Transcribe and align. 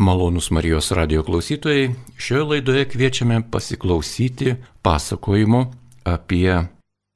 Malonus 0.00 0.50
Marijos 0.50 0.90
radio 0.90 1.22
klausytojai, 1.22 1.94
šioje 2.18 2.44
laidoje 2.44 2.84
kviečiame 2.88 3.40
pasiklausyti 3.50 4.54
pasakojimo 4.82 5.72
apie 6.04 6.64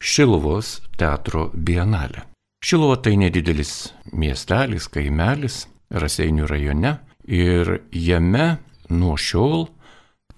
Šiluvos 0.03 0.81
teatro 0.97 1.51
bienalę. 1.55 2.23
Šiluva 2.65 2.97
tai 2.97 3.19
nedidelis 3.21 3.93
miestelis, 4.13 4.89
kaimelis 4.89 5.67
Raseinių 5.93 6.49
rajone 6.49 6.97
ir 7.29 7.83
jame 7.93 8.57
nuo 8.89 9.17
šiol 9.17 9.67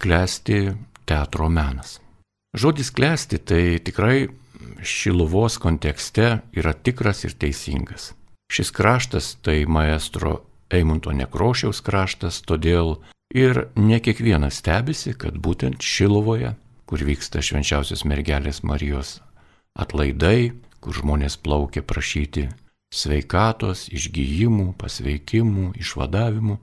klesti 0.03 0.73
teatro 1.07 1.49
menas. 1.49 2.01
Žodis 2.59 2.91
klesti 2.91 3.39
tai 3.39 3.79
tikrai 3.79 4.27
Šiluvos 4.83 5.63
kontekste 5.63 6.41
yra 6.59 6.75
tikras 6.75 7.23
ir 7.25 7.39
teisingas. 7.39 8.17
Šis 8.51 8.75
kraštas 8.75 9.37
tai 9.47 9.63
maestro 9.67 10.41
Eimunto 10.73 11.13
Nekrošiaus 11.13 11.83
kraštas, 11.85 12.41
todėl 12.49 12.97
ir 13.35 13.67
ne 13.77 14.01
kiekvienas 14.01 14.61
stebisi, 14.63 15.15
kad 15.17 15.37
būtent 15.37 15.85
Šilovoje, 15.85 16.55
kur 16.89 17.05
vyksta 17.05 17.43
švenčiausios 17.45 18.05
mergelės 18.09 18.63
Marijos 18.65 19.21
atlaidai, 19.79 20.53
kur 20.83 20.97
žmonės 20.97 21.39
plaukia 21.41 21.85
prašyti 21.85 22.49
sveikatos, 22.93 23.87
išgyjimų, 23.93 24.73
pasveikimų, 24.81 25.73
išvadavimų, 25.81 26.59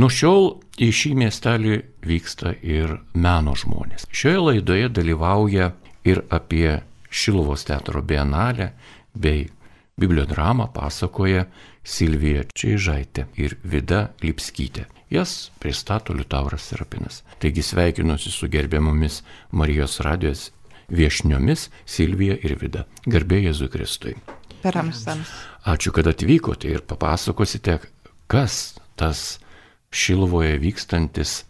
nuo 0.00 0.10
šiol 0.10 0.48
į 0.80 0.90
šį 1.00 1.12
miestelį 1.22 1.76
vyksta 2.06 2.54
ir 2.62 2.96
meno 3.14 3.54
žmonės. 3.58 4.08
Šioje 4.10 4.42
laidoje 4.48 4.90
dalyvauja 4.90 5.72
ir 6.06 6.24
apie 6.30 6.80
Šilovos 7.10 7.66
teatro 7.66 8.02
bienalę 8.02 8.70
bei 9.14 9.48
bibliodramą 10.00 10.70
pasakoja 10.72 11.46
Silvija 11.84 12.44
Čiaižaitė 12.54 13.26
ir 13.40 13.56
Vida 13.64 14.10
Lipskytė. 14.22 14.86
Jas 15.10 15.50
pristato 15.58 16.14
Liutauras 16.14 16.68
Serapinas. 16.70 17.22
Taigi 17.42 17.64
sveikinuosi 17.66 18.30
su 18.30 18.48
gerbiamomis 18.48 19.22
Marijos 19.50 19.98
radijos 20.06 20.50
viešniomis 20.88 21.68
Silvija 21.86 22.36
ir 22.44 22.56
Vida. 22.60 22.84
Garbė 23.06 23.40
Jėzui 23.46 23.70
Kristui. 23.72 24.14
Per 24.62 24.76
amžiams. 24.76 25.30
Ačiū, 25.66 25.92
kad 25.96 26.06
atvykote 26.10 26.68
ir 26.68 26.84
papasakosite, 26.86 27.78
kas 28.30 28.76
tas 29.00 29.40
Šilvoje 29.90 30.60
vykstantis 30.62 31.40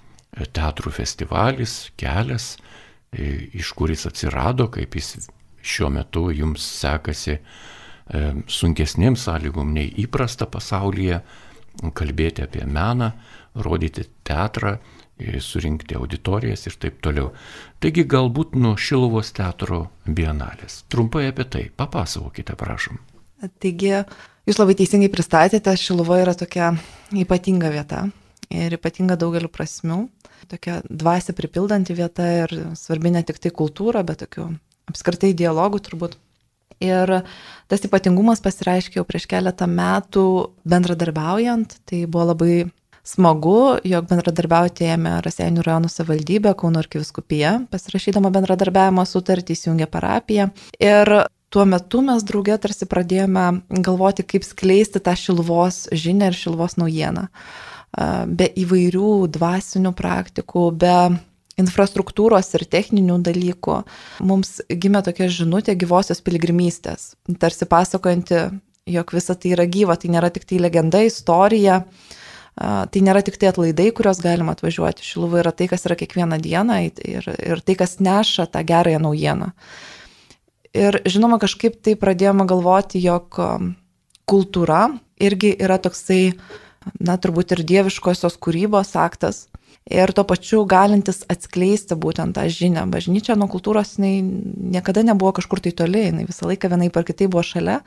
teatrų 0.54 0.92
festivalis, 0.94 1.90
kelias, 2.00 2.54
iš 3.12 3.72
kur 3.76 3.90
jis 3.90 4.06
atsirado, 4.08 4.70
kaip 4.72 4.94
jis 4.96 5.28
šiuo 5.60 5.90
metu 5.92 6.30
jums 6.32 6.64
sekasi 6.64 7.40
sunkesnėm 8.50 9.16
sąlygom 9.16 9.74
nei 9.74 9.90
įprasta 10.02 10.48
pasaulyje, 10.50 11.20
kalbėti 11.94 12.44
apie 12.44 12.64
meną, 12.66 13.12
rodyti 13.54 14.04
teatrą, 14.26 14.78
surinkti 15.40 15.96
auditorijas 15.98 16.66
ir 16.66 16.76
taip 16.80 17.00
toliau. 17.04 17.30
Taigi 17.80 18.06
galbūt 18.08 18.56
nuo 18.56 18.76
Šilovos 18.80 19.32
teatro 19.36 19.90
bienalės. 20.06 20.84
Trumpai 20.88 21.26
apie 21.30 21.44
tai 21.44 21.64
papasakokite, 21.76 22.56
prašom. 22.58 22.98
Taigi, 23.60 23.92
jūs 24.48 24.60
labai 24.60 24.76
teisingai 24.80 25.10
pristatėte, 25.12 25.74
Šilovo 25.76 26.16
yra 26.20 26.34
tokia 26.36 26.72
ypatinga 27.12 27.70
vieta 27.72 28.06
ir 28.50 28.74
ypatinga 28.76 29.18
daugeliu 29.20 29.52
prasmių. 29.52 30.02
Tokia 30.50 30.80
dvasia 30.88 31.36
pripildanti 31.36 31.94
vieta 31.94 32.26
ir 32.42 32.56
svarbi 32.78 33.12
ne 33.12 33.22
tik 33.26 33.38
tai 33.38 33.52
kultūra, 33.54 34.02
bet 34.06 34.24
tokių 34.24 34.48
apskritai 34.90 35.34
dialogų 35.36 35.82
turbūt 35.84 36.16
Ir 36.80 37.12
tas 37.68 37.82
ypatingumas 37.84 38.40
pasireiškė 38.44 39.00
jau 39.00 39.06
prieš 39.08 39.26
keletą 39.30 39.68
metų 39.68 40.26
bendradarbiaujant. 40.68 41.76
Tai 41.88 42.04
buvo 42.08 42.30
labai 42.32 42.54
smagu, 43.06 43.80
jog 43.86 44.08
bendradarbiauti 44.10 44.88
ėmė 44.94 45.18
Raseinių 45.24 45.64
rajonų 45.66 45.90
savivaldybė, 45.92 46.54
Kauno 46.58 46.82
arkiviskupija, 46.82 47.56
pasirašydama 47.72 48.32
bendradarbiavimo 48.34 49.04
sutartį 49.08 49.56
įsijungė 49.56 49.88
parapiją. 49.90 50.50
Ir 50.80 51.12
tuo 51.50 51.66
metu 51.68 52.04
mes 52.06 52.24
draugė 52.26 52.58
tarsi 52.62 52.88
pradėjome 52.88 53.46
galvoti, 53.84 54.24
kaip 54.24 54.46
skleisti 54.46 55.02
tą 55.02 55.16
šilvos 55.18 55.86
žinią 55.92 56.30
ir 56.30 56.38
šilvos 56.38 56.78
naujieną. 56.80 57.26
Be 58.30 58.46
įvairių 58.62 59.14
dvasinių 59.34 59.90
praktikų, 59.98 60.68
be 60.78 60.96
infrastruktūros 61.60 62.48
ir 62.58 62.66
techninių 62.70 63.20
dalykų, 63.26 63.76
mums 64.26 64.58
gimė 64.68 65.04
tokia 65.06 65.30
žinutė 65.32 65.76
gyvosios 65.78 66.22
piligrimystės, 66.24 67.14
tarsi 67.42 67.68
pasakojanti, 67.70 68.46
jog 68.90 69.12
visa 69.14 69.36
tai 69.38 69.54
yra 69.54 69.66
gyva, 69.70 69.96
tai 70.00 70.10
nėra 70.12 70.32
tik 70.34 70.46
tai 70.48 70.60
legenda, 70.62 71.02
istorija, 71.06 71.82
tai 72.56 73.02
nėra 73.04 73.22
tik 73.24 73.38
tai 73.40 73.50
atlaidai, 73.52 73.90
kuriuos 73.96 74.20
galima 74.24 74.54
atvažiuoti. 74.56 75.06
Šiluva 75.06 75.40
yra 75.44 75.52
tai, 75.56 75.68
kas 75.70 75.86
yra 75.88 75.96
kiekvieną 76.00 76.40
dieną 76.42 76.80
ir, 76.88 77.28
ir 77.30 77.62
tai, 77.64 77.76
kas 77.78 77.98
neša 78.02 78.50
tą 78.52 78.64
gerąją 78.66 79.00
naujieną. 79.06 79.52
Ir 80.76 81.00
žinoma, 81.08 81.40
kažkaip 81.42 81.80
tai 81.82 81.96
pradėjome 81.98 82.46
galvoti, 82.50 83.00
jog 83.02 83.38
kultūra 84.30 84.84
irgi 85.20 85.54
yra 85.58 85.80
toksai, 85.82 86.34
na, 87.02 87.16
turbūt 87.20 87.56
ir 87.56 87.64
dieviškosios 87.66 88.38
kūrybos 88.40 88.94
aktas, 88.98 89.48
ir 89.88 90.12
tuo 90.12 90.24
pačiu 90.28 90.64
galintis 90.68 91.22
atskleisti 91.30 91.96
būtent 91.98 92.36
tą 92.36 92.46
žinią. 92.50 92.86
Bažnyčia 92.92 93.36
nuo 93.38 93.48
kultūros 93.50 93.96
jinai 93.96 94.20
niekada 94.76 95.04
nebuvo 95.06 95.32
kažkur 95.40 95.62
tai 95.64 95.72
toli, 95.76 96.08
jinai 96.10 96.26
visą 96.28 96.50
laiką 96.50 96.72
vienai 96.72 96.90
par 96.92 97.06
kitai 97.08 97.30
buvo 97.30 97.46
šalia. 97.46 97.80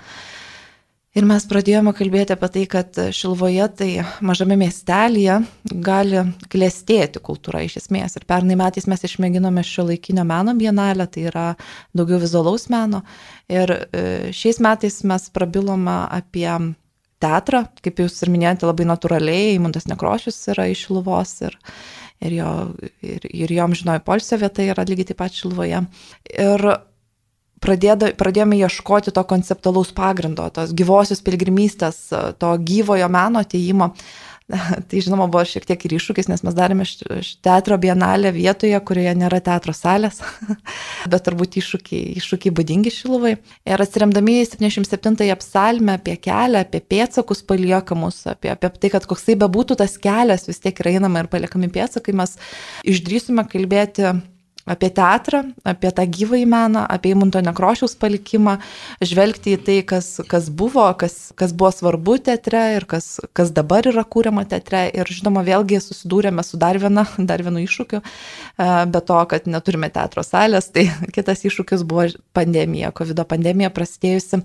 Ir 1.13 1.27
mes 1.29 1.43
pradėjome 1.45 1.91
kalbėti 1.93 2.33
apie 2.33 2.47
tai, 2.55 2.61
kad 2.65 2.97
Šilvoje 3.13 3.67
tai 3.77 3.89
mažame 4.25 4.55
miestelėje 4.57 5.35
gali 5.85 6.23
klėstėti 6.49 7.21
kultūra 7.21 7.61
iš 7.61 7.83
esmės. 7.83 8.17
Ir 8.17 8.25
pernai 8.25 8.57
metais 8.57 8.89
mes 8.89 9.05
išmėginome 9.05 9.61
šio 9.61 9.85
laikinio 9.91 10.25
meno 10.25 10.55
bienalę, 10.57 11.05
tai 11.05 11.27
yra 11.29 11.45
daugiau 11.93 12.17
vizualaus 12.23 12.65
meno. 12.73 13.03
Ir 13.45 13.75
e, 13.75 14.01
šiais 14.33 14.57
metais 14.65 15.03
mes 15.05 15.29
prabilome 15.37 15.99
apie 16.17 16.49
teatrą, 17.23 17.66
kaip 17.84 18.01
jūs 18.03 18.22
ir 18.23 18.31
minėjote, 18.34 18.67
labai 18.69 18.88
natūraliai, 18.89 19.53
Imundas 19.57 19.88
Nekrošius 19.89 20.39
yra 20.53 20.69
iš 20.72 20.88
Šiluvos 20.88 21.35
ir, 21.47 21.59
ir, 22.23 22.39
jo, 22.39 22.56
ir, 23.01 23.29
ir 23.29 23.53
jo 23.57 23.67
amžinoji 23.67 24.03
polsio 24.06 24.39
vieta 24.41 24.66
yra 24.67 24.85
lygiai 24.88 25.11
taip 25.11 25.22
pat 25.23 25.39
Šiluvoje. 25.39 25.85
Ir 26.35 26.67
pradėda, 27.63 28.11
pradėjome 28.19 28.59
ieškoti 28.59 29.13
to 29.16 29.23
konceptualaus 29.28 29.94
pagrindo, 29.95 30.50
tos 30.53 30.75
gyvosios 30.75 31.23
pilgrimystės, 31.23 32.06
to 32.39 32.51
gyvojo 32.67 33.09
meno 33.11 33.44
ateimo. 33.44 33.94
Tai 33.94 34.32
žinoma 34.91 35.27
buvo 35.31 35.43
šiek 35.47 35.65
tiek 35.67 35.85
ir 35.87 35.95
iššūkis, 35.97 36.27
nes 36.31 36.43
mes 36.43 36.55
darėme 36.57 36.85
teatro 37.45 37.77
bienalę 37.81 38.33
vietoje, 38.35 38.75
kurioje 38.85 39.13
nėra 39.17 39.39
teatro 39.43 39.73
salės, 39.75 40.19
bet 41.11 41.25
turbūt 41.27 41.57
iššūkiai, 41.61 42.17
iššūkiai 42.19 42.53
būdingi 42.55 42.91
šiluvai. 42.93 43.35
Ir 43.69 43.85
atsiremdami 43.85 44.39
į 44.41 44.49
77-ąją 44.51 45.39
psalmę 45.41 45.97
apie 45.99 46.17
kelią, 46.19 46.65
apie 46.65 46.83
pėtsakus 46.93 47.43
paliekamus, 47.47 48.23
apie, 48.33 48.51
apie 48.53 48.73
tai, 48.77 48.93
kad 48.97 49.07
koksai 49.09 49.37
bebūtų 49.39 49.79
tas 49.79 49.95
kelias, 50.01 50.47
vis 50.49 50.61
tiek 50.63 50.83
yra 50.83 50.97
einama 50.97 51.23
ir 51.23 51.31
paliekami 51.31 51.71
pėtsakai, 51.73 52.15
mes 52.19 52.37
išdrįsime 52.83 53.47
kalbėti 53.49 54.11
apie 54.66 54.90
teatrą, 54.96 55.44
apie 55.68 55.91
tą 55.91 56.06
gyvąjį 56.07 56.46
meną, 56.47 56.85
apie 56.88 57.12
Imunto 57.12 57.41
nekrošiaus 57.44 57.97
palikimą, 58.00 58.56
žvelgti 59.03 59.57
į 59.57 59.59
tai, 59.66 59.78
kas, 59.88 60.22
kas 60.31 60.47
buvo, 60.47 60.85
kas, 61.00 61.34
kas 61.40 61.51
buvo 61.51 61.72
svarbu 61.75 62.16
teatre 62.24 62.62
ir 62.78 62.88
kas, 62.88 63.19
kas 63.35 63.52
dabar 63.52 63.84
yra 63.91 64.06
kūriama 64.07 64.46
teatre. 64.47 64.85
Ir 64.96 65.09
žinoma, 65.12 65.44
vėlgi 65.44 65.81
susidūrėme 65.84 66.46
su 66.47 66.59
dar, 66.62 66.79
viena, 66.79 67.03
dar 67.29 67.44
vienu 67.44 67.63
iššūkiu, 67.66 68.00
e, 68.00 68.69
be 68.88 69.03
to, 69.03 69.19
kad 69.34 69.50
neturime 69.52 69.91
teatro 69.91 70.23
salės, 70.23 70.72
tai 70.72 70.88
kitas 71.16 71.44
iššūkis 71.44 71.84
buvo 71.84 72.07
pandemija, 72.35 72.94
COVID 72.96 73.25
pandemija 73.28 73.72
prasidėjusi. 73.73 74.41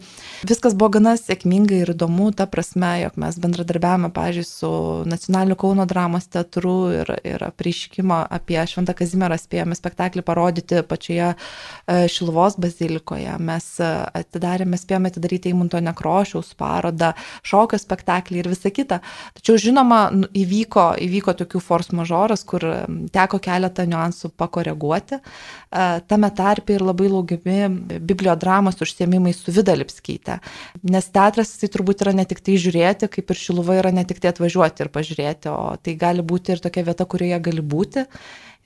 Viskas 0.51 0.75
buvo 0.75 0.97
gana 0.99 1.15
sėkmingai 1.21 1.85
ir 1.85 1.95
įdomu, 1.95 2.33
ta 2.35 2.49
prasme, 2.51 2.91
jog 3.05 3.19
mes 3.23 3.39
bendradarbiavome, 3.39 4.11
pažiūrėjau, 4.15 4.37
su 4.49 4.69
Nacionaliniu 5.09 5.57
Kauno 5.59 5.85
dramos 5.89 6.29
teatru 6.31 6.77
ir, 6.95 7.11
ir 7.27 7.43
apriškimo 7.45 8.21
apie 8.35 8.59
Šventą 8.71 8.95
Kazimierą 8.99 9.39
spėjome 9.41 9.77
spektaklį 9.79 10.08
spektaklį 10.09 10.25
parodyti 10.25 10.83
pačioje 10.89 11.35
e, 11.35 12.09
Šilvos 12.09 12.57
bazilikoje. 12.59 13.37
Mes 13.39 13.67
e, 13.81 13.89
atidarėme, 14.21 14.79
spėjome 14.79 15.11
atidaryti 15.11 15.51
Eimunto 15.53 15.79
nekrošiaus 15.81 16.55
parodą, 16.57 17.13
šokio 17.45 17.79
spektaklį 17.79 18.43
ir 18.43 18.49
visa 18.49 18.71
kita. 18.71 19.01
Tačiau 19.37 19.59
žinoma, 19.59 20.11
įvyko, 20.33 20.97
įvyko 21.05 21.35
tokių 21.43 21.61
force 21.61 21.95
majoras, 21.95 22.45
kur 22.45 22.65
teko 23.13 23.39
keletą 23.39 23.87
niuansų 23.89 24.33
pakoreguoti. 24.37 25.19
E, 25.19 26.01
tame 26.09 26.31
tarpe 26.33 26.75
ir 26.75 26.83
labai 26.83 27.11
laukiami 27.13 28.01
bibliodramos 28.01 28.81
užsiemimai 28.81 29.35
su 29.37 29.53
Vidalipskyte. 29.53 30.41
Nes 30.89 31.09
teatras 31.13 31.57
tai 31.61 31.69
turbūt 31.69 32.05
yra 32.05 32.15
ne 32.17 32.25
tik 32.29 32.41
tai 32.45 32.57
žiūrėti, 32.57 33.11
kaip 33.13 33.31
ir 33.31 33.39
Šiluva 33.39 33.79
yra 33.81 33.93
ne 33.93 34.05
tik 34.09 34.21
tai 34.23 34.33
atvažiuoti 34.33 34.85
ir 34.85 34.93
pažiūrėti, 34.95 35.53
o 35.53 35.77
tai 35.83 35.97
gali 35.99 36.25
būti 36.25 36.55
ir 36.55 36.63
tokia 36.65 36.87
vieta, 36.89 37.09
kurioje 37.09 37.41
gali 37.51 37.65
būti. 37.65 38.07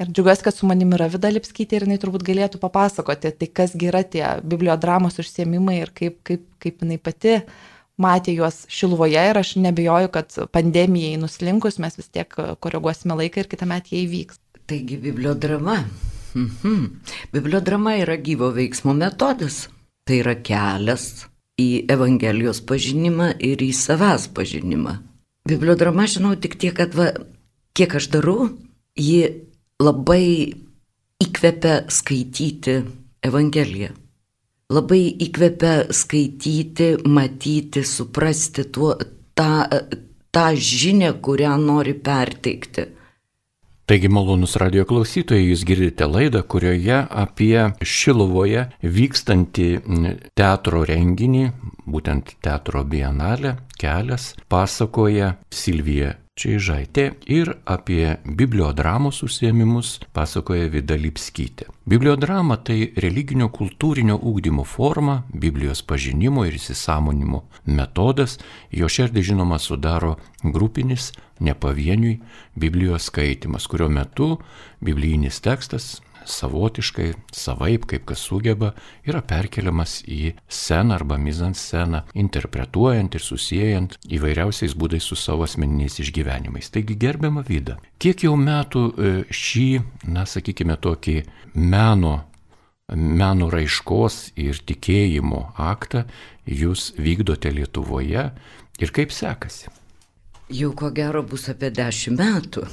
Ir 0.00 0.08
džiugiuosi, 0.08 0.42
kad 0.46 0.56
su 0.56 0.66
manimi 0.66 0.96
yra 0.96 1.06
Vida 1.12 1.30
Lipskytė 1.30 1.76
ir 1.76 1.84
jinai 1.86 1.98
turbūt 2.00 2.24
galėtų 2.26 2.58
papasakoti, 2.62 3.34
tai 3.38 3.48
kasgi 3.60 3.90
yra 3.90 4.00
tie 4.02 4.24
bibliodramos 4.40 5.20
užsiemimai 5.20 5.82
ir 5.82 5.92
kaip, 5.94 6.22
kaip, 6.26 6.46
kaip 6.62 6.80
jinai 6.82 6.98
pati 6.98 7.36
matė 8.00 8.34
juos 8.34 8.62
Šiluvoje 8.72 9.20
ir 9.30 9.38
aš 9.38 9.54
nebejoju, 9.62 10.10
kad 10.14 10.32
pandemijai 10.54 11.20
nuslinkus 11.20 11.78
mes 11.82 11.98
vis 12.00 12.08
tiek 12.08 12.32
koreguosime 12.64 13.18
laiką 13.20 13.44
ir 13.44 13.50
kitą 13.52 13.68
metą 13.68 13.92
jie 13.92 14.06
įvyks. 14.06 14.40
Taigi 14.70 14.96
bibliodrama. 15.02 15.82
Mhm. 16.34 16.86
Bibliodrama 17.34 17.98
yra 18.00 18.16
gyvo 18.16 18.48
veiksmo 18.56 18.94
metodas. 18.96 19.66
Tai 20.08 20.18
yra 20.22 20.34
kelias 20.40 21.28
į 21.60 21.84
Evangelijos 21.92 22.62
pažinimą 22.66 23.34
ir 23.44 23.62
į 23.62 23.70
savęs 23.76 24.30
pažinimą. 24.34 24.96
Bibliodrama 25.48 26.06
žinau 26.08 26.34
tik 26.40 26.56
tiek, 26.58 26.74
kad 26.78 26.94
va, 26.96 27.10
kiek 27.76 27.98
aš 27.98 28.08
darau, 28.14 28.48
ji 28.96 29.51
labai 29.82 30.52
įkvepia 31.22 31.82
skaityti 31.90 32.78
Evangeliją 33.22 33.92
labai 34.72 35.04
įkvepia 35.26 35.92
skaityti, 35.92 36.94
matyti, 37.08 37.84
suprasti 37.84 38.66
tuo, 38.72 38.94
tą, 39.36 39.68
tą 40.32 40.48
žinę, 40.56 41.12
kurią 41.24 41.56
nori 41.60 41.94
perteikti. 41.94 42.88
Taigi 43.82 44.08
malonus 44.08 44.54
radio 44.62 44.86
klausytojai, 44.88 45.48
jūs 45.50 45.64
girdite 45.68 46.06
laidą, 46.06 46.44
kurioje 46.48 47.00
apie 47.02 47.66
Šilovoje 47.82 48.68
vykstantį 48.80 49.68
teatro 50.38 50.84
renginį, 50.88 51.48
būtent 51.90 52.36
teatro 52.46 52.84
bienalę, 52.88 53.56
kelias, 53.76 54.32
pasakoja 54.48 55.34
Silvija 55.52 56.14
Čiaižaitė 56.32 57.02
ir 57.28 57.50
apie 57.68 58.14
bibliodramos 58.24 59.18
užsiemimus 59.26 59.98
pasakoja 60.16 60.70
Vida 60.72 60.96
Lipskytė. 60.96 61.66
Bibliodrama 61.84 62.56
tai 62.56 62.86
religinio 63.04 63.50
kultūrinio 63.52 64.16
ūkdymo 64.16 64.64
forma, 64.64 65.18
Biblijos 65.28 65.82
pažinimo 65.84 66.46
ir 66.48 66.56
įsisamonimo 66.56 67.42
metodas, 67.68 68.38
jo 68.72 68.88
šerdį 68.88 69.26
žinoma 69.28 69.58
sudaro 69.60 70.14
grupinis, 70.40 71.10
ne 71.44 71.52
pavieniui 71.52 72.14
Biblijos 72.56 73.10
skaitimas, 73.12 73.68
kurio 73.68 73.90
metu 73.92 74.38
biblijinis 74.80 75.44
tekstas 75.44 75.98
savotiškai, 76.28 77.12
savaip, 77.34 77.86
kaip 77.90 78.06
kas 78.10 78.24
sugeba, 78.28 78.72
yra 79.08 79.22
perkeliamas 79.26 80.00
į 80.06 80.34
sceną 80.48 80.96
arba 80.98 81.18
mizant 81.20 81.58
sceną, 81.58 82.02
interpretuojant 82.14 83.14
ir 83.14 83.24
susijęjant 83.24 83.98
įvairiausiais 84.08 84.76
būdais 84.78 85.06
su 85.06 85.18
savo 85.18 85.46
asmeniniais 85.46 86.00
išgyvenimais. 86.02 86.72
Taigi 86.72 86.98
gerbiama 86.98 87.44
Vida, 87.46 87.78
kiek 88.02 88.26
jau 88.26 88.36
metų 88.38 88.82
e, 88.92 89.14
šį, 89.32 89.70
na 90.12 90.26
sakykime, 90.28 90.78
tokį 90.80 91.22
meno 91.54 92.20
meno 92.92 93.48
raiškos 93.52 94.32
ir 94.40 94.58
tikėjimo 94.68 95.52
aktą 95.56 96.04
jūs 96.46 96.92
vykdote 96.98 97.52
Lietuvoje 97.54 98.26
ir 98.82 98.92
kaip 98.94 99.14
sekasi? 99.14 99.70
Jau 100.52 100.72
ko 100.76 100.90
gero 100.92 101.22
bus 101.24 101.48
apie 101.48 101.70
dešimt 101.72 102.20
metų. 102.20 102.66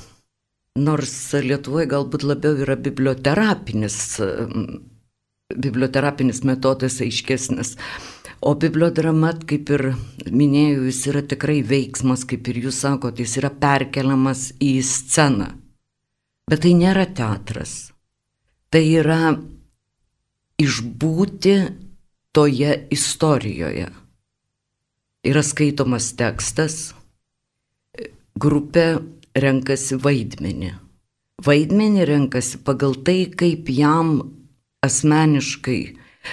Nors 0.79 1.13
Lietuvoje 1.33 1.89
galbūt 1.91 2.23
labiau 2.23 2.55
yra 2.63 2.77
biblioterapinis, 2.79 3.97
biblioterapinis 5.55 6.43
metodas 6.47 6.99
aiškesnis. 7.03 7.75
O 8.39 8.53
bibliodrama, 8.55 9.33
kaip 9.49 9.67
ir 9.75 9.83
minėjau, 10.31 10.85
jis 10.87 10.99
yra 11.11 11.23
tikrai 11.27 11.57
veiksmas, 11.67 12.23
kaip 12.29 12.47
ir 12.47 12.61
jūs 12.63 12.79
sakote, 12.85 13.25
jis 13.25 13.35
yra 13.41 13.51
perkeliamas 13.51 14.53
į 14.63 14.77
sceną. 14.87 15.49
Bet 16.49 16.63
tai 16.63 16.71
nėra 16.79 17.03
teatras. 17.11 17.91
Tai 18.71 18.81
yra 18.85 19.33
išbūti 20.59 21.55
toje 22.31 22.71
istorijoje. 22.95 23.89
Yra 25.27 25.43
skaitomas 25.43 26.13
tekstas, 26.15 26.93
grupė 28.39 28.85
renkasi 29.43 29.97
vaidmenį. 30.03 30.73
Vaidmenį 31.45 32.05
renkasi 32.09 32.59
pagal 32.67 32.97
tai, 33.07 33.23
kaip 33.31 33.69
jam 33.71 34.17
asmeniškai, 34.85 35.79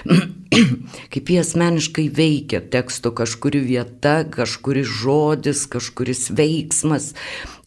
kaip 1.12 1.31
jie 1.31 1.41
asmeniškai 1.43 2.06
veikia 2.14 2.61
teksto 2.73 3.12
kažkuri 3.14 3.62
vieta, 3.67 4.19
kažkuris 4.31 4.91
žodis, 5.03 5.64
kažkuris 5.70 6.29
veiksmas 6.35 7.12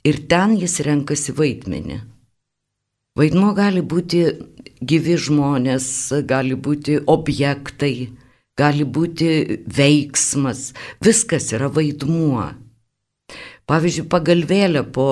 ir 0.07 0.21
ten 0.31 0.55
jis 0.59 0.79
renkasi 0.85 1.35
vaidmenį. 1.35 1.99
Vaidmo 3.19 3.51
gali 3.57 3.81
būti 3.83 4.23
gyvi 4.79 5.17
žmonės, 5.19 5.87
gali 6.27 6.55
būti 6.55 6.99
objektai, 7.03 8.09
gali 8.59 8.85
būti 8.85 9.29
veiksmas, 9.65 10.71
viskas 11.03 11.51
yra 11.55 11.67
vaidmuo. 11.73 12.51
Pavyzdžiui, 13.69 14.07
pagalvėlė 14.09 14.81
po 14.89 15.09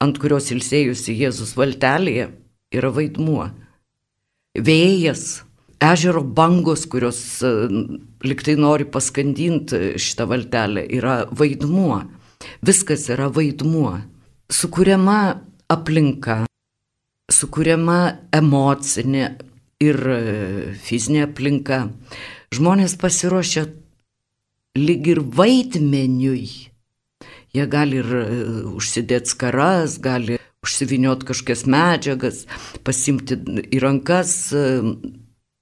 ant 0.00 0.20
kurios 0.20 0.48
ilsėjusi 0.54 1.12
Jėzus 1.18 1.52
valtelėje 1.58 2.30
yra 2.72 2.90
vaidmuo. 2.94 3.50
Vėjas, 4.54 5.42
ežero 5.82 6.22
bangos, 6.24 6.86
kurios 6.88 7.20
e, 7.44 7.52
liktai 8.24 8.56
nori 8.56 8.86
paskandinti 8.88 9.98
šitą 10.00 10.28
valtelę, 10.30 10.86
yra 10.96 11.24
vaidmuo. 11.28 12.00
Viskas 12.64 13.08
yra 13.12 13.28
vaidmuo. 13.28 13.98
Sukūriama 14.48 15.18
aplinka, 15.72 16.44
sukūriama 17.32 18.00
emocinė 18.40 19.24
ir 19.84 20.00
e, 20.16 20.20
fizinė 20.80 21.26
aplinka. 21.28 21.88
Žmonės 22.56 22.96
pasiruošia 23.00 23.66
lyg 24.80 25.12
ir 25.12 25.20
vaidmeniui 25.36 26.72
Jie 27.54 27.66
gali 27.70 28.00
ir 28.02 28.10
e, 28.18 28.24
užsidėti 28.74 29.30
skaras, 29.30 29.98
gali 30.02 30.40
užsiviniot 30.64 31.22
kažkokias 31.28 31.64
medžiagas, 31.70 32.44
pasimti 32.86 33.38
į 33.70 33.82
rankas 33.84 34.34
e, 34.56 34.64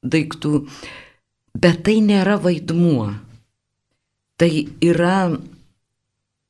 daiktų, 0.03 0.63
bet 1.59 1.83
tai 1.87 1.99
nėra 2.05 2.39
vaidmuo. 2.41 3.11
Tai 4.41 4.51
yra, 4.83 5.19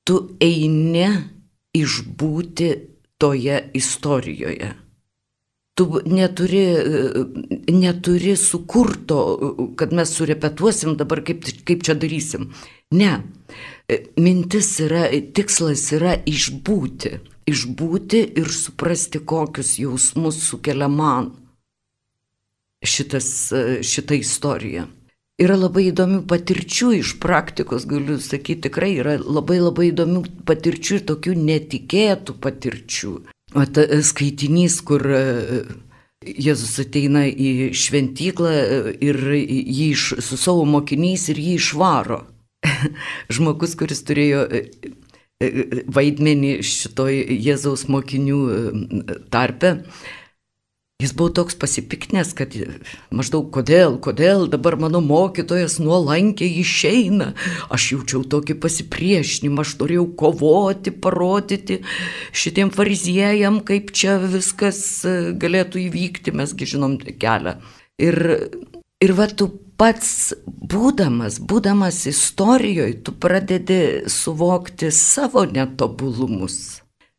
tu 0.06 0.20
eini 0.40 1.08
išbūti 1.76 2.70
toje 3.20 3.58
istorijoje. 3.78 4.72
Tu 5.74 5.86
neturi, 6.04 6.60
e, 6.60 7.12
neturi 7.72 8.36
sukurto, 8.36 9.19
kad 9.76 9.92
mes 9.96 10.12
surepetuosim 10.12 10.96
dabar, 11.00 11.22
kaip, 11.24 11.46
kaip 11.64 11.84
čia 11.86 11.96
darysim. 11.96 12.50
Ne, 12.92 13.22
mintis 14.20 14.74
yra, 14.84 15.06
tikslas 15.32 15.86
yra 15.96 16.19
išbūti, 16.28 17.14
išbūti 17.48 18.25
ir 18.42 18.52
suprasti, 18.52 19.23
kokius 19.25 19.78
jausmus 19.80 20.42
sukelia 20.44 20.90
man 20.92 21.32
šitas, 22.85 23.52
šita 23.87 24.18
istorija. 24.18 24.87
Yra 25.42 25.56
labai 25.56 25.88
įdomių 25.88 26.20
patirčių 26.28 26.90
iš 26.99 27.16
praktikos, 27.23 27.87
galiu 27.88 28.18
sakyti, 28.23 28.68
tikrai 28.68 28.92
yra 29.00 29.16
labai 29.18 29.58
labai 29.62 29.88
įdomių 29.88 30.23
patirčių 30.47 30.99
ir 30.99 31.06
tokių 31.08 31.37
netikėtų 31.38 32.37
patirčių. 32.42 33.14
O 33.52 33.64
ta 33.68 33.85
skaitinys, 34.00 34.80
kur 34.87 35.04
Jėzus 36.23 36.78
ateina 36.80 37.25
į 37.26 37.73
šventyklą 37.76 38.52
ir 39.02 39.18
jį 39.37 39.88
su 39.99 40.38
savo 40.38 40.64
mokiniais 40.68 41.28
ir 41.32 41.40
jį 41.42 41.56
išvaro. 41.59 42.23
žmogus, 43.35 43.75
kuris 43.78 44.02
turėjo 44.06 44.44
e, 44.47 44.62
e, 45.42 45.50
vaidmenį 45.92 46.52
šitoj 46.66 47.18
Jėzaus 47.42 47.87
mokinių 47.90 48.40
e, 48.54 49.16
tarpe, 49.35 49.75
jis 51.02 51.12
buvo 51.18 51.32
toks 51.35 51.56
pasipiknęs, 51.59 52.32
kad 52.38 52.54
maždaug 53.14 53.49
kodėl, 53.54 53.99
kodėl 54.02 54.47
dabar 54.52 54.76
mano 54.80 55.02
mokytojas 55.04 55.78
nuolankiai 55.82 56.61
išeina. 56.62 57.32
Aš 57.75 57.88
jaučiau 57.97 58.23
tokį 58.35 58.59
pasipriešinimą, 58.62 59.64
aš 59.66 59.75
norėjau 59.80 60.06
kovoti, 60.23 60.94
parodyti 60.94 61.80
šitiem 62.30 62.71
fariziejam, 62.75 63.61
kaip 63.66 63.90
čia 63.97 64.18
viskas 64.23 65.02
galėtų 65.42 65.87
įvykti, 65.88 66.35
mesgi 66.38 66.71
žinom 66.75 66.97
kelią. 67.02 67.59
Ir, 68.02 68.18
ir 69.02 69.14
va 69.18 69.28
tu 69.28 69.50
pats 69.82 70.32
būdamas, 70.47 71.40
būdamas 71.42 72.04
istorijoje, 72.11 73.00
tu 73.02 73.14
pradedi 73.18 74.06
suvokti 74.11 74.92
savo 74.94 75.44
netobulumus, 75.49 76.56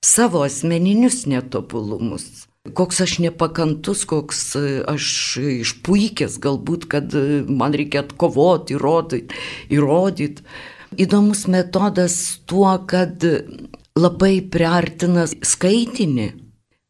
savo 0.03 0.45
asmeninius 0.47 1.25
netobulumus. 1.27 2.47
Koks 2.63 3.01
aš 3.03 3.17
nepakantus, 3.19 4.05
koks 4.07 4.53
aš 4.87 5.05
išpuikęs, 5.43 6.37
galbūt, 6.39 6.85
kad 6.87 7.11
man 7.51 7.75
reikia 7.75 8.05
atkovoti, 8.05 8.77
įrodyti. 8.77 9.41
įrodyti. 9.75 10.45
Įdomus 10.95 11.43
metodas 11.51 12.15
tuo, 12.47 12.71
kad 12.87 13.19
labai 13.99 14.37
priartina 14.47 15.25
skaitinį, 15.27 16.29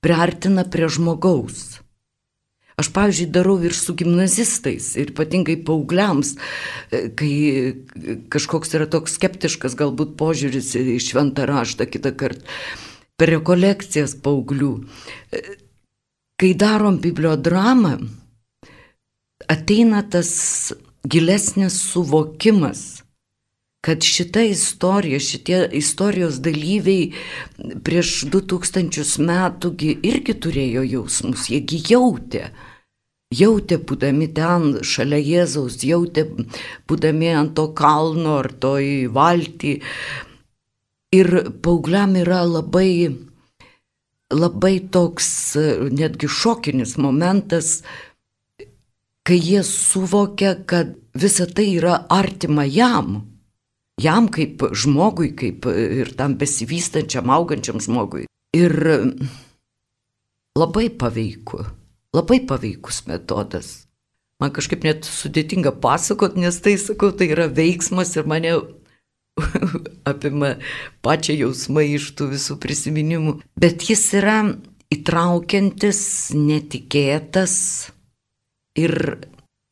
priartina 0.04 0.68
prie 0.70 0.92
žmogaus. 0.94 1.80
Aš, 2.78 2.90
pavyzdžiui, 2.94 3.30
darau 3.34 3.58
ir 3.66 3.74
su 3.74 3.94
gimnazistais, 3.98 4.94
ir 4.98 5.10
ypatingai 5.14 5.60
paaugliams, 5.66 6.36
e, 6.90 7.04
kai 7.18 7.34
kažkoks 8.34 8.74
yra 8.78 8.86
toks 8.90 9.18
skeptiškas 9.18 9.78
galbūt 9.78 10.16
požiūris 10.18 10.74
į 10.78 10.98
šventą 11.02 11.46
raštą 11.50 11.86
kitą 11.90 12.14
kartą, 12.18 12.42
per 13.18 13.30
rekolekcijas 13.30 14.18
paauglių. 14.26 14.74
Kai 16.44 16.52
darom 16.60 16.98
bibliodramą, 17.00 17.94
ateina 19.48 20.02
tas 20.12 20.34
gilesnis 21.08 21.78
suvokimas 21.94 22.82
kad 23.84 24.04
šita 24.04 24.42
istorija, 24.42 25.20
šitie 25.20 25.70
istorijos 25.72 26.42
dalyviai 26.44 27.14
prieš 27.84 28.26
2000 28.32 29.24
metų 29.28 29.72
irgi 30.04 30.36
turėjo 30.46 30.84
jausmus, 30.88 31.50
jiegi 31.52 31.80
jautė. 31.94 32.46
Jautė, 33.40 33.80
būdami 33.80 34.30
ten 34.36 34.68
šalia 34.84 35.20
Jėzaus, 35.24 35.80
jautė, 35.84 36.28
būdami 36.88 37.32
ant 37.40 37.56
to 37.56 37.70
kalno 37.76 38.38
ar 38.44 38.52
toj 38.68 39.08
valtį. 39.16 39.78
Ir 41.16 41.32
paaugliam 41.64 42.20
yra 42.20 42.44
labai, 42.44 42.92
labai 44.34 44.80
toks 44.92 45.30
netgi 45.94 46.28
šokinis 46.28 46.98
momentas, 46.98 47.84
kai 49.24 49.38
jie 49.40 49.62
suvokia, 49.64 50.58
kad 50.66 50.98
visa 51.14 51.46
tai 51.48 51.70
yra 51.78 52.02
artima 52.12 52.66
jam 52.68 53.22
jam 54.02 54.28
kaip 54.32 54.64
žmogui, 54.74 55.34
kaip 55.38 55.68
ir 55.70 56.14
tam 56.18 56.38
besivystančiam, 56.40 57.30
augančiam 57.34 57.82
žmogui. 57.84 58.26
Ir 58.54 58.74
labai 60.58 60.90
paveiku, 60.90 61.64
labai 62.16 62.42
paveikus 62.48 63.04
metodas. 63.10 63.74
Man 64.42 64.54
kažkaip 64.54 64.84
net 64.84 65.08
sudėtinga 65.08 65.76
pasakot, 65.82 66.36
nes 66.40 66.58
tai, 66.62 66.76
sakau, 66.82 67.14
tai 67.16 67.30
yra 67.32 67.48
veiksmas 67.48 68.16
ir 68.18 68.28
mane 68.30 68.58
apima 70.12 70.56
pačią 71.06 71.38
jausmą 71.42 71.84
iš 71.96 72.12
tų 72.18 72.30
visų 72.36 72.60
prisiminimų. 72.62 73.40
Bet 73.60 73.88
jis 73.90 74.06
yra 74.20 74.38
įtraukiantis, 74.94 76.02
netikėtas 76.38 77.56
ir 78.78 78.94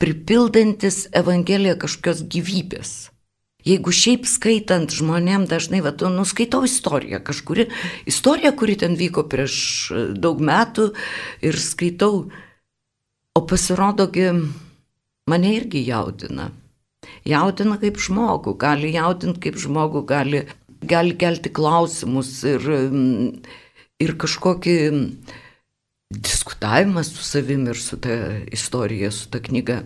pripildantis 0.01 1.05
Evangeliją 1.13 1.77
kažkokios 1.81 2.23
gyvybės. 2.31 2.93
Jeigu 3.61 3.93
šiaip 3.93 4.25
skaitant 4.25 4.89
žmonėm 4.89 5.45
dažnai, 5.49 5.83
va, 5.85 5.91
tu 5.93 6.09
nuskaitau 6.09 6.63
istoriją, 6.65 7.19
kažkuri 7.21 7.67
istorija, 8.09 8.55
kuri 8.57 8.79
ten 8.81 8.95
vyko 8.97 9.27
prieš 9.29 9.57
e, 9.93 10.05
daug 10.17 10.41
metų 10.41 10.87
ir 11.45 11.59
skaitau, 11.61 12.23
o 13.37 13.41
pasirodogi 13.45 14.31
mane 15.29 15.53
irgi 15.59 15.83
jaudina. 15.85 16.49
Jaudina 17.25 17.77
kaip 17.81 17.99
žmogų, 18.01 18.55
gali 18.61 18.91
jaudinti 18.95 19.41
kaip 19.47 19.59
žmogų, 19.61 20.03
gali, 20.09 20.43
gali 20.85 21.15
kelti 21.17 21.51
klausimus 21.53 22.33
ir, 22.49 22.65
ir 24.01 24.15
kažkokį 24.21 24.75
diskutavimas 26.11 27.13
su 27.13 27.23
savimi 27.23 27.71
ir 27.71 27.79
su 27.79 27.97
ta 28.01 28.17
istorija, 28.51 29.11
su 29.11 29.29
ta 29.31 29.39
knyga. 29.39 29.81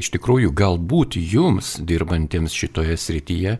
Iš 0.00 0.14
tikrųjų, 0.14 0.54
galbūt 0.56 1.18
jums, 1.20 1.74
dirbantiems 1.84 2.54
šitoje 2.56 2.96
srityje, 2.96 3.58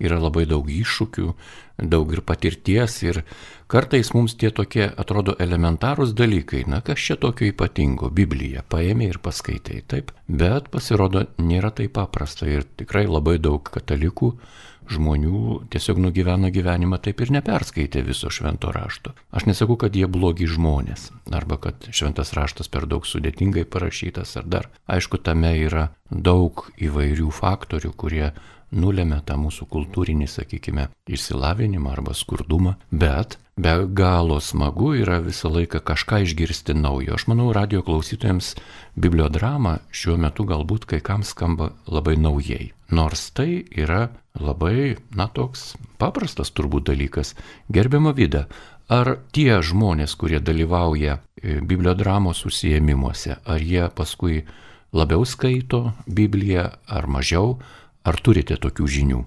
yra 0.00 0.18
labai 0.22 0.46
daug 0.48 0.70
iššūkių, 0.72 1.34
daug 1.78 2.12
ir 2.14 2.22
patirties 2.22 3.00
ir 3.02 3.22
kartais 3.70 4.12
mums 4.14 4.36
tie 4.38 4.50
tokie 4.54 4.86
atrodo 4.86 5.34
elementarūs 5.42 6.14
dalykai, 6.14 6.64
na 6.70 6.80
kas 6.84 7.00
čia 7.02 7.16
tokio 7.20 7.48
ypatingo, 7.50 8.10
Biblija, 8.14 8.62
paėmė 8.68 9.10
ir 9.10 9.18
paskaitai, 9.24 9.80
taip, 9.88 10.12
bet 10.28 10.70
pasirodo 10.74 11.26
nėra 11.38 11.72
taip 11.74 11.96
paprasta 11.98 12.46
ir 12.50 12.68
tikrai 12.78 13.06
labai 13.08 13.38
daug 13.42 13.66
katalikų 13.74 14.34
žmonių 14.90 15.64
tiesiog 15.72 16.00
nugyvena 16.02 16.50
gyvenimą 16.52 16.98
taip 17.02 17.22
ir 17.24 17.32
neperskaitė 17.38 18.02
viso 18.04 18.30
švento 18.32 18.72
rašto. 18.74 19.14
Aš 19.32 19.46
nesakau, 19.48 19.78
kad 19.80 19.96
jie 19.96 20.06
blogi 20.10 20.48
žmonės, 20.50 21.08
arba 21.32 21.58
kad 21.60 21.88
šventas 21.90 22.34
raštas 22.36 22.68
per 22.68 22.88
daug 22.90 23.06
sudėtingai 23.08 23.64
parašytas, 23.64 24.36
ar 24.40 24.48
dar. 24.48 24.68
Aišku, 24.84 25.22
tame 25.24 25.54
yra 25.64 25.88
daug 26.10 26.66
įvairių 26.76 27.30
faktorių, 27.32 27.94
kurie 27.96 28.28
nulėmė 28.74 29.22
tą 29.26 29.38
mūsų 29.40 29.68
kultūrinį, 29.70 30.28
sakykime, 30.30 30.88
išsilavinimą 31.06 31.94
arba 31.94 32.14
skurdumą, 32.16 32.74
bet 32.90 33.38
be 33.56 33.74
galo 33.86 34.40
smagu 34.42 34.94
yra 34.98 35.20
visą 35.22 35.52
laiką 35.54 35.80
kažką 35.86 36.24
išgirsti 36.24 36.74
naujo. 36.74 37.14
Aš 37.14 37.28
manau, 37.30 37.52
radio 37.54 37.84
klausytojams 37.86 38.54
bibliodrama 38.98 39.78
šiuo 39.94 40.18
metu 40.18 40.46
galbūt 40.48 40.88
kai 40.90 41.00
kam 41.04 41.22
skamba 41.22 41.70
labai 41.86 42.16
naujai. 42.18 42.72
Nors 42.94 43.30
tai 43.34 43.64
yra 43.70 44.08
labai, 44.38 44.96
na, 45.14 45.28
toks 45.30 45.74
paprastas 45.98 46.50
turbūt 46.50 46.90
dalykas. 46.90 47.34
Gerbiama 47.70 48.12
Vida, 48.14 48.48
ar 48.90 49.16
tie 49.32 49.62
žmonės, 49.62 50.16
kurie 50.18 50.40
dalyvauja 50.42 51.18
e, 51.18 51.60
bibliodramos 51.62 52.44
užsiemimuose, 52.46 53.38
ar 53.44 53.62
jie 53.62 53.86
paskui 53.94 54.42
labiau 54.94 55.24
skaito 55.26 55.92
Bibliją 56.06 56.68
ar 56.86 57.06
mažiau, 57.10 57.58
Ar 58.04 58.20
turite 58.20 58.56
tokių 58.60 58.88
žinių? 58.96 59.20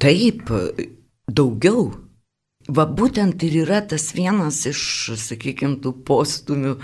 Taip, 0.00 0.48
daugiau. 1.28 1.90
Va 2.70 2.84
būtent 2.84 3.40
ir 3.42 3.62
yra 3.64 3.80
tas 3.88 4.10
vienas 4.14 4.62
iš, 4.68 4.82
sakykime, 5.18 5.78
tų 5.82 5.94
postumių, 6.06 6.74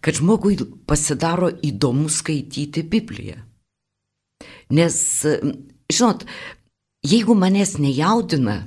kad 0.00 0.18
žmogui 0.18 0.56
pasidaro 0.88 1.50
įdomu 1.64 2.08
skaityti 2.10 2.82
Bibliją. 2.82 3.36
Nes, 4.74 4.96
žinot, 5.92 6.24
jeigu 7.06 7.36
manęs 7.38 7.76
nejaudina, 7.78 8.64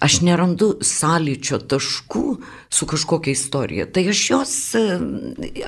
aš 0.00 0.22
nerandu 0.24 0.78
sąlyčio 0.86 1.60
taškų 1.68 2.26
su 2.72 2.88
kažkokia 2.88 3.34
istorija, 3.34 3.86
tai 3.90 4.06
aš 4.14 4.22
jos, 4.30 4.54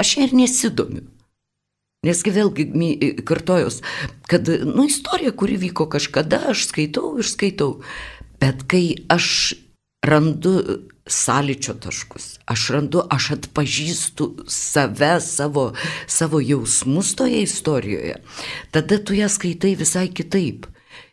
aš 0.00 0.14
ir 0.24 0.38
nesidomiu. 0.38 1.04
Nesgi 2.04 2.32
vėlgi 2.34 2.66
kartojus, 3.26 3.80
kad, 4.30 4.48
nu, 4.68 4.86
istorija, 4.90 5.32
kuri 5.32 5.56
vyko 5.60 5.88
kažkada, 5.92 6.42
aš 6.52 6.68
skaitau 6.70 7.14
ir 7.20 7.28
skaitau. 7.28 7.78
Bet 8.42 8.66
kai 8.68 8.84
aš 9.12 9.54
randu 10.04 10.52
sąlyčio 11.08 11.74
taškus, 11.80 12.38
aš 12.48 12.68
randu, 12.76 13.02
aš 13.10 13.30
atpažįstu 13.38 14.28
save, 14.48 15.18
savo, 15.20 15.72
savo 16.06 16.40
jausmus 16.40 17.14
toje 17.16 17.42
istorijoje, 17.44 18.16
tada 18.72 18.98
tu 19.04 19.16
ją 19.16 19.28
skaitai 19.28 19.74
visai 19.80 20.08
kitaip. 20.08 20.68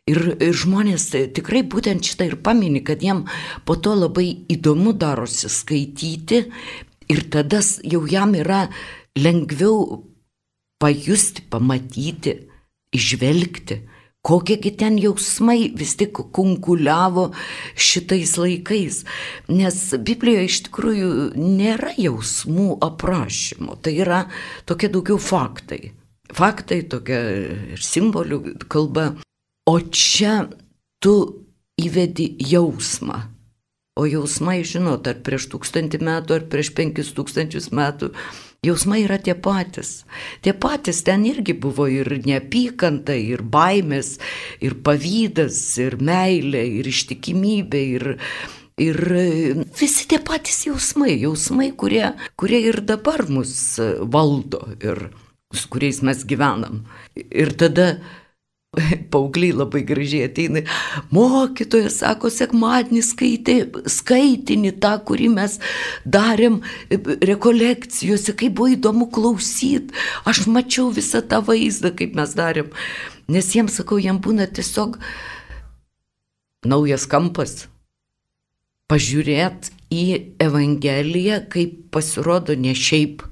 Ir, 0.09 0.17
ir 0.41 0.55
žmonės 0.57 1.11
tikrai 1.35 1.61
būtent 1.67 2.03
šitą 2.07 2.25
ir 2.31 2.37
pamini, 2.43 2.81
kad 2.83 3.03
jiem 3.03 3.25
po 3.65 3.75
to 3.77 3.93
labai 3.95 4.31
įdomu 4.49 4.95
darosi 4.97 5.49
skaityti 5.51 6.41
ir 7.11 7.21
tada 7.31 7.61
jau 7.85 8.01
jam 8.09 8.33
yra 8.35 8.65
lengviau 9.19 10.10
pajusti, 10.81 11.45
pamatyti, 11.49 12.35
išvelgti, 12.95 13.77
kokiegi 14.25 14.73
ten 14.77 14.97
jausmai 15.01 15.71
vis 15.77 15.95
tik 15.97 16.19
kunkuliavo 16.35 17.29
šitais 17.75 18.35
laikais. 18.41 19.01
Nes 19.49 19.79
Biblijoje 19.97 20.49
iš 20.49 20.59
tikrųjų 20.67 21.11
nėra 21.37 21.95
jausmų 21.97 22.77
aprašymo, 22.85 23.79
tai 23.81 23.97
yra 24.03 24.25
tokie 24.69 24.91
daugiau 24.93 25.21
faktai. 25.21 25.93
Faktai, 26.31 26.83
tokia 26.87 27.19
ir 27.75 27.81
simbolių 27.83 28.55
kalba. 28.71 29.11
O 29.67 29.75
čia 29.91 30.45
tu 31.03 31.15
įvedi 31.81 32.31
jausmą. 32.51 33.30
O 34.01 34.07
jausmai, 34.09 34.63
žinot, 34.65 35.05
ar 35.05 35.19
prieš 35.21 35.51
tūkstantį 35.51 35.99
metų, 36.07 36.39
ar 36.39 36.47
prieš 36.49 36.71
penkis 36.77 37.11
tūkstančius 37.13 37.69
metų 37.75 38.15
Jausmai 38.61 38.99
yra 39.01 39.15
tie 39.17 39.33
patys. 39.33 40.03
Tie 40.45 40.51
patys 40.53 40.99
ten 41.01 41.23
irgi 41.25 41.55
buvo 41.57 41.87
ir 41.89 42.05
neapykanta, 42.21 43.15
ir 43.17 43.41
baimės, 43.41 44.19
ir 44.61 44.75
pavydas, 44.85 45.57
ir 45.81 45.95
meilė, 45.97 46.61
ir 46.77 46.89
ištikimybė, 46.91 47.81
ir, 47.95 48.05
ir 48.85 49.01
visi 49.79 50.05
tie 50.13 50.21
patys 50.21 50.61
jausmai, 50.67 51.15
jausmai, 51.23 51.71
kurie, 51.73 52.11
kurie 52.37 52.61
ir 52.67 52.83
dabar 52.85 53.25
mus 53.33 53.55
valdo 54.13 54.61
ir 54.77 55.07
su 55.49 55.73
kuriais 55.73 56.03
mes 56.05 56.21
gyvenam. 56.29 56.83
Ir 57.17 57.57
tada 57.57 57.95
Paugliai 59.11 59.51
labai 59.51 59.81
gražiai 59.83 60.29
ateina. 60.29 60.61
Mokytojas 61.11 61.97
sako, 61.99 62.29
sekmadienį 62.31 63.01
skaitė, 63.03 63.55
skaitinį 63.91 64.71
tą, 64.83 64.93
kurį 65.07 65.27
mes 65.33 65.57
darėm 66.07 66.61
rekolekcijose, 67.27 68.35
kaip 68.39 68.55
buvo 68.59 68.71
įdomu 68.71 69.09
klausyti. 69.11 69.91
Aš 70.23 70.45
mačiau 70.47 70.87
visą 70.95 71.19
tą 71.19 71.41
vaizdą, 71.47 71.91
kaip 71.91 72.15
mes 72.15 72.37
darėm. 72.37 72.71
Nes 73.31 73.51
jiems 73.55 73.75
sakau, 73.81 73.99
jiems 73.99 74.23
būna 74.23 74.47
tiesiog 74.47 74.95
naujas 76.67 77.09
kampas. 77.11 77.65
Pažiūrėt 78.91 79.71
į 79.91 80.05
Evangeliją, 80.39 81.43
kaip 81.51 81.75
pasirodo 81.91 82.55
ne 82.55 82.71
šiaip 82.75 83.23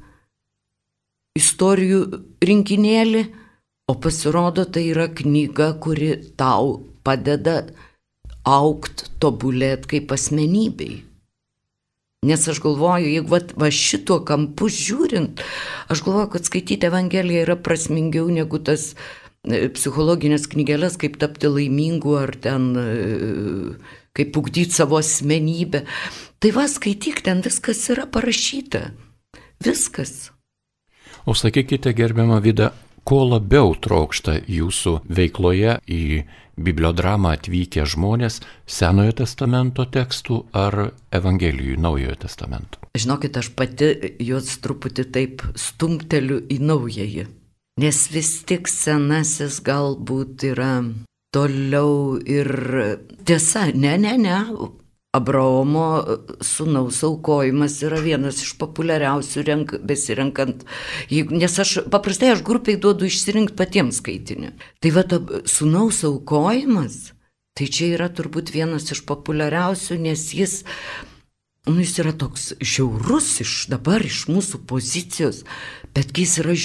istorijų 1.40 2.04
rinkinėlį, 2.44 3.24
o 3.90 3.96
pasirodo 3.98 4.66
tai 4.70 4.90
yra 4.94 5.08
knyga, 5.10 5.74
kuri 5.82 6.14
tau 6.38 6.78
padeda 7.02 7.64
aukt, 8.46 9.08
tobulėt 9.22 9.88
kaip 9.90 10.14
asmenybei. 10.14 11.00
Nes 12.30 12.44
aš 12.52 12.60
galvoju, 12.62 13.08
jeigu 13.08 13.32
va, 13.32 13.40
va 13.64 13.70
šituo 13.72 14.20
kampu 14.28 14.68
žiūrint, 14.76 15.42
aš 15.90 16.04
galvoju, 16.06 16.30
kad 16.36 16.46
skaityti 16.46 16.90
Evangeliją 16.90 17.46
yra 17.48 17.56
prasmingiau 17.56 18.28
negu 18.34 18.60
tas 18.60 18.92
e, 19.48 19.70
psichologinės 19.72 20.50
knygelės, 20.52 21.00
kaip 21.00 21.16
tapti 21.22 21.50
laimingu 21.50 22.18
ar 22.20 22.36
ten 22.44 22.74
e, 22.76 22.90
kaip 24.20 24.36
ugdyti 24.38 24.76
savo 24.76 25.00
asmenybę. 25.00 25.86
Tai 26.44 26.52
va, 26.58 26.68
skaityk, 26.68 27.24
ten 27.26 27.42
viskas 27.46 27.86
yra 27.96 28.06
parašyta. 28.12 28.90
Viskas. 29.64 30.30
O 31.26 31.34
sakykite, 31.36 31.96
gerbiama 31.96 32.42
Vida, 32.44 32.74
ko 33.10 33.24
labiau 33.26 33.74
trokšta 33.74 34.36
jūsų 34.46 35.00
veikloje 35.10 35.80
į 35.90 36.04
bibliodramą 36.60 37.32
atvykę 37.38 37.86
žmonės 37.90 38.38
Senojo 38.70 39.16
testamento 39.24 39.86
tekstų 39.90 40.44
ar 40.54 40.92
Evangelijų 41.16 41.80
Naujojo 41.82 42.20
testamento? 42.22 42.84
Žinokit, 43.00 43.40
aš 43.42 43.50
pati 43.58 43.90
juos 44.22 44.52
truputį 44.62 45.08
taip 45.16 45.46
stumteliu 45.58 46.42
į 46.52 46.60
naująjį. 46.70 47.26
Nes 47.82 48.00
vis 48.14 48.34
tik 48.46 48.70
senasis 48.70 49.62
galbūt 49.66 50.46
yra 50.52 50.74
toliau 51.34 52.20
ir 52.20 52.52
tiesa, 53.26 53.70
ne, 53.74 53.96
ne, 53.98 54.18
ne, 54.20 54.38
Abraomo 55.12 56.06
sunaus 56.42 57.02
aukojimas 57.04 57.80
yra 57.82 57.98
vienas 58.04 58.44
iš 58.44 58.52
populiariausių 58.62 59.46
renk, 59.48 59.74
besirenkant, 59.82 60.62
nes 61.10 61.56
aš 61.64 61.72
paprastai 61.90 62.30
aš 62.36 62.44
grupiai 62.46 62.78
duodu 62.78 63.10
išsirinkti 63.10 63.58
patiems 63.58 64.04
skaitinį. 64.04 64.54
Tai 64.78 64.94
va, 64.94 65.08
sunaus 65.50 66.04
aukojimas, 66.06 67.16
tai 67.58 67.72
čia 67.74 67.90
yra 67.96 68.12
turbūt 68.14 68.54
vienas 68.54 68.86
iš 68.94 69.02
populiariausių, 69.10 69.98
nes 70.06 70.30
jis, 70.38 70.60
nu, 71.66 71.80
jis 71.82 71.98
yra 72.06 72.14
toks 72.14 72.52
žiaurus 72.62 73.34
iš 73.42 73.60
dabar, 73.74 74.06
iš 74.06 74.28
mūsų 74.30 74.62
pozicijos, 74.70 75.42
betgi 75.98 76.30
jis 76.30 76.40
yra 76.46 76.60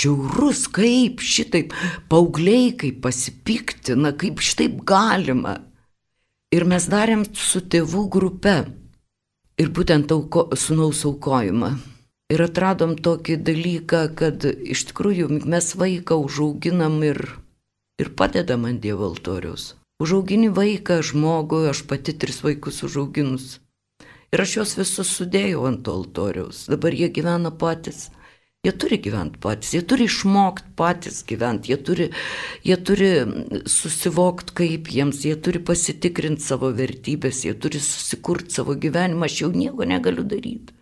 žiaurus, 0.00 0.70
kaip 0.72 1.20
šitaip, 1.20 1.76
paaugliai, 2.08 2.72
kaip 2.80 3.04
pasipiktina, 3.04 4.16
kaip 4.16 4.40
šitaip 4.40 4.86
galima. 4.88 5.60
Ir 6.50 6.64
mes 6.66 6.82
darėm 6.90 7.20
su 7.38 7.60
tėvų 7.62 8.08
grupe 8.10 8.54
ir 9.62 9.68
būtent 9.70 10.10
auko, 10.10 10.48
sunaus 10.58 11.04
aukojimą. 11.06 11.68
Ir 12.34 12.42
atradom 12.42 12.96
tokį 12.98 13.36
dalyką, 13.46 14.00
kad 14.18 14.46
iš 14.46 14.88
tikrųjų 14.88 15.28
mes 15.46 15.68
vaiką 15.78 16.18
užauginam 16.24 16.96
ir, 17.06 17.20
ir 18.02 18.10
padedam 18.18 18.66
ant 18.66 18.82
Dievo 18.82 19.06
altoriaus. 19.12 19.76
Užaugini 20.02 20.50
vaiką, 20.56 20.98
žmogų, 21.06 21.68
aš 21.70 21.84
pati 21.86 22.16
tris 22.18 22.42
vaikus 22.42 22.82
užauginus. 22.86 23.60
Ir 24.34 24.42
aš 24.42 24.56
juos 24.56 24.74
visus 24.78 25.14
sudėjau 25.20 25.68
ant 25.70 25.86
altoriaus. 25.92 26.64
Dabar 26.72 26.94
jie 26.98 27.12
gyvena 27.14 27.54
patys. 27.54 28.08
Jie 28.60 28.72
turi 28.76 28.98
gyventi 29.00 29.40
patys, 29.40 29.70
jie 29.72 29.80
turi 29.88 30.04
išmokti 30.04 30.74
patys 30.76 31.22
gyventi, 31.24 31.70
jie 31.72 31.78
turi, 31.80 32.06
jie 32.68 32.76
turi 32.76 33.06
susivokti 33.64 34.52
kaip 34.58 34.90
jiems, 34.92 35.22
jie 35.24 35.32
turi 35.40 35.62
pasitikrinti 35.64 36.44
savo 36.44 36.68
vertybės, 36.76 37.38
jie 37.46 37.54
turi 37.56 37.80
susikurti 37.80 38.52
savo 38.58 38.74
gyvenimą, 38.76 39.24
aš 39.24 39.38
jau 39.40 39.48
nieko 39.54 39.86
negaliu 39.88 40.26
daryti. 40.28 40.76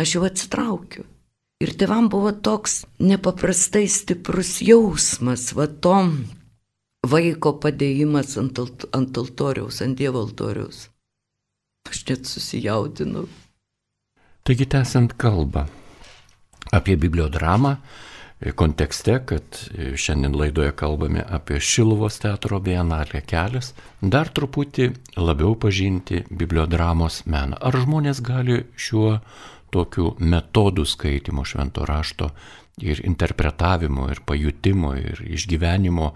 Aš 0.00 0.14
jau 0.16 0.22
atsitraukiu. 0.24 1.04
Ir 1.60 1.74
tevam 1.76 2.08
buvo 2.08 2.32
toks 2.32 2.86
nepaprastai 3.02 3.84
stiprus 3.92 4.62
jausmas, 4.64 5.50
va 5.58 5.66
to 5.68 5.98
vaiko 7.12 7.52
padėjimas 7.60 8.38
ant, 8.40 8.62
ant 8.96 9.20
altoriaus, 9.20 9.82
ant 9.84 9.98
Dievo 10.00 10.22
altoriaus. 10.24 10.86
Aš 11.92 12.06
net 12.08 12.30
susijaudinau. 12.30 13.26
Taigi 14.48 14.64
tęsiant 14.70 15.12
kalbą, 15.20 15.66
apie 16.72 16.96
bibliodramą 16.96 17.76
kontekste, 18.54 19.18
kad 19.26 19.58
šiandien 19.98 20.36
laidoje 20.38 20.72
kalbame 20.78 21.24
apie 21.26 21.58
Šiluvos 21.60 22.20
teatro 22.22 22.60
bienalę 22.62 23.22
kelias, 23.26 23.72
dar 24.00 24.30
truputį 24.30 24.92
labiau 25.18 25.56
pažinti 25.58 26.22
bibliodramos 26.30 27.24
meną. 27.26 27.58
Ar 27.58 27.74
žmonės 27.82 28.22
gali 28.22 28.60
šiuo 28.78 29.18
tokiu 29.74 30.14
metodu 30.20 30.86
skaitimo 30.86 31.44
švento 31.44 31.84
rašto 31.84 32.30
ir 32.78 33.02
interpretavimo, 33.04 34.06
ir 34.10 34.22
pajutimo, 34.24 34.94
ir 34.94 35.24
išgyvenimo, 35.26 36.12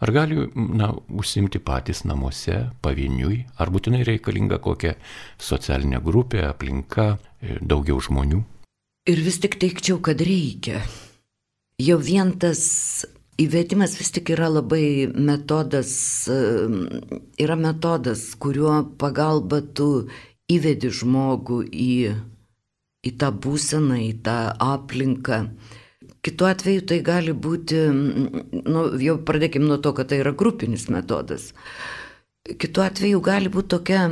ar 0.00 0.12
gali 0.12 0.42
na, 0.56 0.90
užsimti 1.08 1.62
patys 1.62 2.02
namuose, 2.02 2.64
pavieniui, 2.82 3.44
ar 3.62 3.70
būtinai 3.70 4.02
reikalinga 4.08 4.58
kokia 4.58 4.96
socialinė 5.38 6.02
grupė, 6.02 6.48
aplinka, 6.50 7.12
daugiau 7.62 8.02
žmonių? 8.02 8.42
Ir 9.10 9.18
vis 9.26 9.40
tik 9.42 9.56
teikčiau, 9.58 9.98
kad 10.06 10.20
reikia. 10.22 10.84
Jau 11.82 11.96
vien 11.98 12.28
tas 12.38 12.60
įvedimas 13.40 13.96
vis 13.98 14.12
tik 14.14 14.30
yra 14.36 14.50
labai 14.52 15.08
metodas, 15.10 15.92
yra 17.40 17.56
metodas, 17.58 18.22
kuriuo 18.38 18.76
pagalba 19.00 19.62
tu 19.74 19.88
įvedi 20.52 20.92
žmogų 21.00 21.58
į, 21.72 21.96
į 23.08 23.12
tą 23.18 23.32
būseną, 23.34 23.98
į 24.04 24.12
tą 24.28 24.36
aplinką. 24.68 25.40
Kitu 26.22 26.46
atveju 26.46 26.86
tai 26.92 27.00
gali 27.02 27.34
būti, 27.34 27.82
nu, 27.90 28.86
jau 29.00 29.16
pradėkim 29.26 29.66
nuo 29.66 29.80
to, 29.82 29.94
kad 29.96 30.12
tai 30.12 30.20
yra 30.22 30.36
grupinis 30.36 30.86
metodas. 30.92 31.50
Kitu 32.46 32.86
atveju 32.86 33.24
gali 33.24 33.50
būti 33.50 33.74
tokia, 33.74 34.06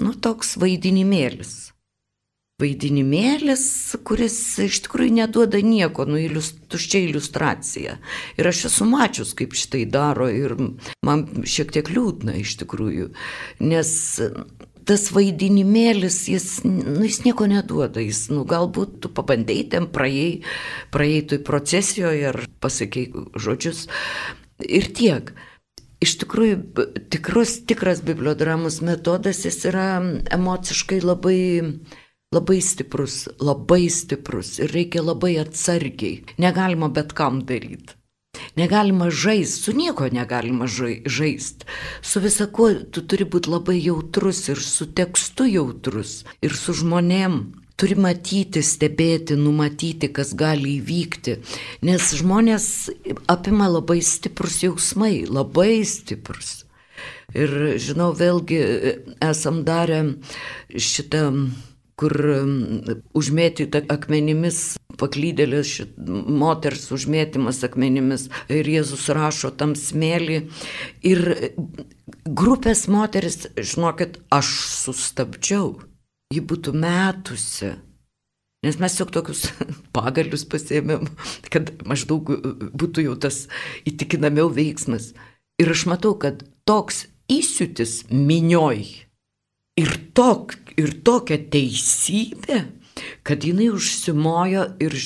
nu, 0.00 0.16
toks 0.16 0.56
vaidinimėlis 0.62 1.73
vaidinimėlis, 2.62 3.64
kuris 4.06 4.36
iš 4.62 4.84
tikrųjų 4.84 5.16
neduoda 5.16 5.58
nieko, 5.64 6.04
nu, 6.06 6.20
iliust, 6.22 6.60
tuščia 6.70 7.00
iliustracija. 7.08 7.96
Ir 8.38 8.48
aš 8.50 8.68
esu 8.70 8.86
mačius, 8.86 9.32
kaip 9.34 9.56
šitai 9.58 9.82
daro 9.90 10.28
ir 10.30 10.54
man 11.06 11.24
šiek 11.42 11.72
tiek 11.74 11.90
liūdna 11.90 12.36
iš 12.38 12.54
tikrųjų, 12.62 13.08
nes 13.66 13.90
tas 14.86 15.08
vaidinimėlis, 15.16 16.20
jis, 16.30 16.46
nu, 16.68 17.00
jis 17.02 17.24
nieko 17.24 17.48
neduoda, 17.50 18.04
jis, 18.04 18.28
nu, 18.30 18.44
galbūt 18.46 19.00
tu 19.02 19.10
pabandėjai 19.16 19.66
ten, 19.74 19.88
praėjai, 19.90 20.44
praėjai 20.94 21.26
toj 21.32 21.42
procesijoje 21.48 22.30
ar 22.30 22.38
pasakėjai 22.62 23.24
žodžius 23.34 23.88
ir 24.62 24.88
tiek. 24.94 25.34
Iš 26.04 26.18
tikrųjų, 26.20 26.86
tikrus, 27.10 27.56
tikras 27.66 28.04
bibliodramus 28.04 28.82
metodas, 28.84 29.42
jis 29.48 29.62
yra 29.72 29.88
emociškai 30.36 31.00
labai 31.00 31.40
labai 32.34 32.60
stiprus, 32.62 33.24
labai 33.40 33.84
stiprus 33.90 34.58
ir 34.62 34.72
reikia 34.74 35.04
labai 35.04 35.36
atsargiai. 35.42 36.24
Negalima 36.42 36.90
bet 36.92 37.14
kam 37.16 37.44
daryti. 37.48 37.94
Negalima 38.56 39.10
žaisti, 39.10 39.62
su 39.62 39.72
nieko 39.72 40.08
negalima 40.12 40.66
žaisti. 41.06 41.66
Su 42.02 42.20
visako 42.20 42.70
tu 42.90 43.02
turi 43.06 43.26
būti 43.26 43.50
labai 43.50 43.78
jautrus 43.82 44.48
ir 44.48 44.62
su 44.62 44.86
tekstu 44.94 45.46
jautrus 45.50 46.22
ir 46.42 46.56
su 46.56 46.74
žmonėm. 46.74 47.38
Turi 47.74 47.96
matyti, 47.98 48.62
stebėti, 48.62 49.34
numatyti, 49.34 50.06
kas 50.14 50.30
gali 50.38 50.76
įvykti, 50.76 51.32
nes 51.82 52.12
žmonės 52.20 52.66
apima 53.26 53.66
labai 53.66 53.98
stiprus 53.98 54.60
jausmai, 54.62 55.24
labai 55.26 55.82
stiprus. 55.82 56.60
Ir 57.34 57.74
žinau, 57.82 58.12
vėlgi 58.14 58.60
esam 59.18 59.64
darę 59.66 60.04
šitą 60.70 61.24
kur 62.00 62.14
užmėtyta 63.14 63.84
akmenimis, 63.92 64.76
paklydėlės 64.98 65.76
moters 65.98 66.88
užmėtymas 66.94 67.62
akmenimis 67.66 68.28
ir 68.52 68.70
Jėzus 68.70 69.06
rašo 69.14 69.52
tam 69.54 69.74
smėlį. 69.78 70.40
Ir 71.06 71.22
grupės 72.26 72.86
moteris, 72.90 73.44
žinokit, 73.54 74.18
aš 74.34 74.52
sustabdžiau, 74.84 75.74
ji 76.34 76.42
būtų 76.42 76.74
metusi. 76.74 77.74
Nes 78.64 78.78
mes 78.80 78.96
jau 78.96 79.06
tokius 79.06 79.46
pagalius 79.96 80.46
pasėmėm, 80.48 81.06
kad 81.52 81.74
maždaug 81.86 82.32
būtų 82.74 83.08
jau 83.10 83.16
tas 83.20 83.44
įtikinamiau 83.86 84.50
veiksmas. 84.50 85.12
Ir 85.60 85.70
aš 85.70 85.84
matau, 85.86 86.16
kad 86.18 86.42
toks 86.66 87.04
įsiutis 87.30 88.02
minioj 88.10 89.03
ir 89.80 89.92
tok, 90.14 90.56
ir 90.78 90.94
tokia 91.06 91.38
teisybė, 91.50 92.64
kad 93.26 93.44
jinai 93.46 93.70
užsimojo 93.74 94.68
ir 94.82 94.96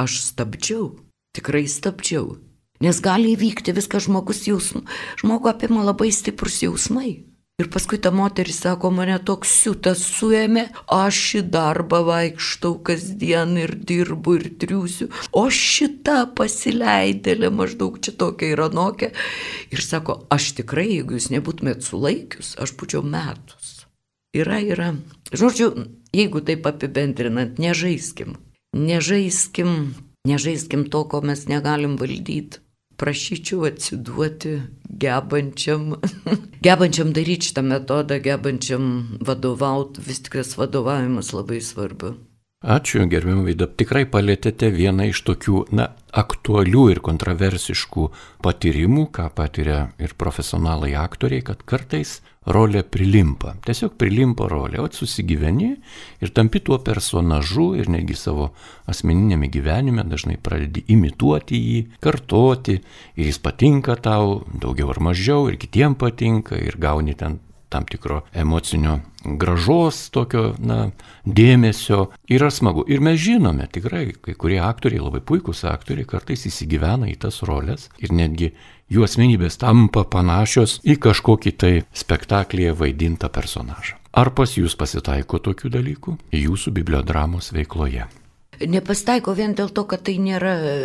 aš 0.00 0.18
stabdžiau, 0.30 0.94
tikrai 1.34 1.66
stabdžiau. 1.70 2.36
Nes 2.82 2.98
gali 3.00 3.32
įvykti 3.34 3.74
viskas 3.74 4.08
žmogus 4.08 4.44
jausmų, 4.48 4.82
žmogų 5.22 5.50
apima 5.52 5.84
labai 5.86 6.10
stiprus 6.12 6.60
jausmai. 6.64 7.22
Ir 7.62 7.68
paskui 7.70 8.00
ta 8.02 8.10
moteris 8.10 8.56
sako, 8.64 8.88
mane 8.90 9.14
toks 9.22 9.52
siutas 9.60 10.00
suėmė, 10.16 10.64
aš 10.90 11.18
į 11.38 11.42
darbą 11.54 12.00
vaikštau 12.08 12.80
kasdien 12.88 13.54
ir 13.62 13.76
dirbu 13.78 14.34
ir 14.40 14.48
triusiu, 14.58 15.06
o 15.30 15.44
šita 15.46 16.16
pasileidėlė 16.34 17.52
maždaug 17.54 18.00
čia 18.02 18.16
tokia 18.18 18.50
yra 18.56 18.66
nokia. 18.74 19.12
Ir 19.70 19.86
sako, 19.86 20.24
aš 20.34 20.50
tikrai, 20.58 20.88
jeigu 20.96 21.14
jūs 21.14 21.30
nebūtumėt 21.30 21.86
sulaikius, 21.86 22.56
aš 22.58 22.74
būčiau 22.74 23.06
metus. 23.06 23.73
Yra, 24.34 24.58
yra. 24.58 24.90
Žodžiu, 25.30 25.70
jeigu 26.14 26.42
taip 26.42 26.66
apibendrinant, 26.66 27.58
nežaiskim. 27.62 28.34
Nežaiskim, 28.74 29.94
nežaiskim 30.26 30.88
to, 30.90 31.04
ko 31.06 31.22
mes 31.22 31.46
negalim 31.46 31.94
valdyti 32.00 32.64
prašyčiau 32.96 33.64
atsiduoti 33.68 34.58
gebančiam, 34.88 35.94
gebančiam 36.66 37.12
daryti 37.14 37.50
šitą 37.50 37.64
metodą, 37.66 38.20
gebančiam 38.22 38.86
vadovauti, 39.24 40.04
vis 40.06 40.22
tik 40.24 40.38
tas 40.40 40.54
vadovavimas 40.58 41.32
labai 41.34 41.60
svarbu. 41.62 42.14
Ačiū, 42.64 43.02
gerbiam 43.12 43.42
Vaida. 43.44 43.66
Tikrai 43.68 44.06
palėtėte 44.08 44.70
vieną 44.72 45.10
iš 45.10 45.20
tokių, 45.26 45.66
na, 45.76 45.90
aktualių 46.16 46.84
ir 46.94 47.00
kontroversiškų 47.04 48.06
patyrimų, 48.44 49.10
ką 49.12 49.26
patiria 49.36 49.90
ir 50.00 50.14
profesionalai 50.16 50.94
aktoriai, 50.96 51.44
kad 51.44 51.60
kartais 51.68 52.22
rolė 52.46 52.82
prilimpa. 52.84 53.54
Tiesiog 53.64 53.94
prilimpa 54.00 54.48
rolė, 54.50 54.80
o 54.82 54.88
susigyveni 54.92 55.70
ir 56.20 56.34
tampi 56.36 56.60
tuo 56.64 56.78
personažu 56.84 57.70
ir 57.78 57.88
netgi 57.92 58.16
savo 58.18 58.50
asmeninėme 58.90 59.48
gyvenime 59.52 60.04
dažnai 60.08 60.36
pradedi 60.42 60.84
imituoti 60.92 61.60
jį, 61.60 61.80
kartoti 62.04 62.78
ir 63.16 63.24
jis 63.30 63.40
patinka 63.40 63.96
tau 63.96 64.42
daugiau 64.52 64.92
ar 64.92 65.00
mažiau 65.10 65.48
ir 65.48 65.58
kitiem 65.60 65.96
patinka 65.98 66.60
ir 66.60 66.78
gauni 66.80 67.16
ten 67.16 67.40
tam 67.74 67.84
tikro 67.90 68.20
emocinio 68.34 69.00
gražos, 69.24 69.96
tokio, 70.14 70.52
na, 70.62 70.92
dėmesio. 71.26 72.04
Yra 72.30 72.50
smagu. 72.54 72.84
Ir 72.86 73.02
mes 73.02 73.18
žinome, 73.18 73.66
tikrai, 73.72 74.04
kai 74.22 74.36
kurie 74.38 74.60
aktoriai, 74.62 75.02
labai 75.02 75.24
puikūs 75.26 75.64
aktoriai, 75.72 76.06
kartais 76.06 76.46
įsigyvena 76.46 77.08
į 77.10 77.16
tas 77.24 77.40
rolės 77.48 77.88
ir 77.98 78.14
netgi 78.14 78.52
jų 78.92 79.04
asmenybės 79.06 79.58
tampa 79.60 80.04
panašios 80.04 80.78
į 80.84 80.98
kažkokį 81.02 81.52
tai 81.58 81.72
spektaklyje 81.96 82.74
vaidintą 82.78 83.30
personažą. 83.32 83.98
Ar 84.14 84.30
pas 84.30 84.52
jūs 84.54 84.76
pasitaiko 84.78 85.40
tokių 85.42 85.72
dalykų 85.74 86.18
jūsų 86.38 86.74
bibliodramos 86.76 87.50
veikloje? 87.54 88.06
Nepastaiko 88.62 89.34
vien 89.34 89.56
dėl 89.58 89.72
to, 89.74 89.82
kad 89.90 90.04
tai 90.06 90.20
nėra 90.22 90.54
e, 90.54 90.76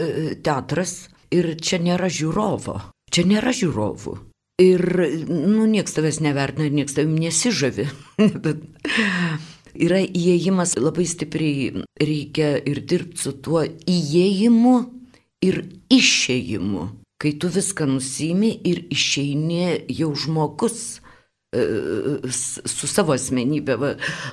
teatras 0.42 1.12
ir 1.30 1.54
čia 1.62 1.78
nėra 1.84 2.10
žiūrovo. 2.10 2.80
Čia 3.14 3.28
nėra 3.30 3.54
žiūrovų. 3.54 4.16
Ir, 4.60 4.82
nu, 5.30 5.64
nieks 5.70 5.94
tavęs 5.96 6.20
nevertina 6.26 6.68
ir 6.68 6.74
nieks 6.76 6.98
tavim 6.98 7.16
nesižavi. 7.22 7.86
Yra 9.86 10.02
įėjimas 10.02 10.74
labai 10.82 11.06
stipriai, 11.08 11.86
reikia 12.02 12.56
ir 12.68 12.82
dirbti 12.90 13.22
su 13.22 13.36
tuo 13.46 13.62
įėjimu 13.64 14.76
ir 15.46 15.62
išėjimu. 15.94 16.90
Kai 17.20 17.34
tu 17.40 17.50
viską 17.52 17.88
nusimi 17.90 18.54
ir 18.64 18.86
išeini 18.96 19.86
jau 19.92 20.14
žmogus 20.16 21.02
e, 21.52 21.64
su 22.32 22.88
savo 22.88 23.12
asmenybė, 23.18 23.76
va, 23.82 23.90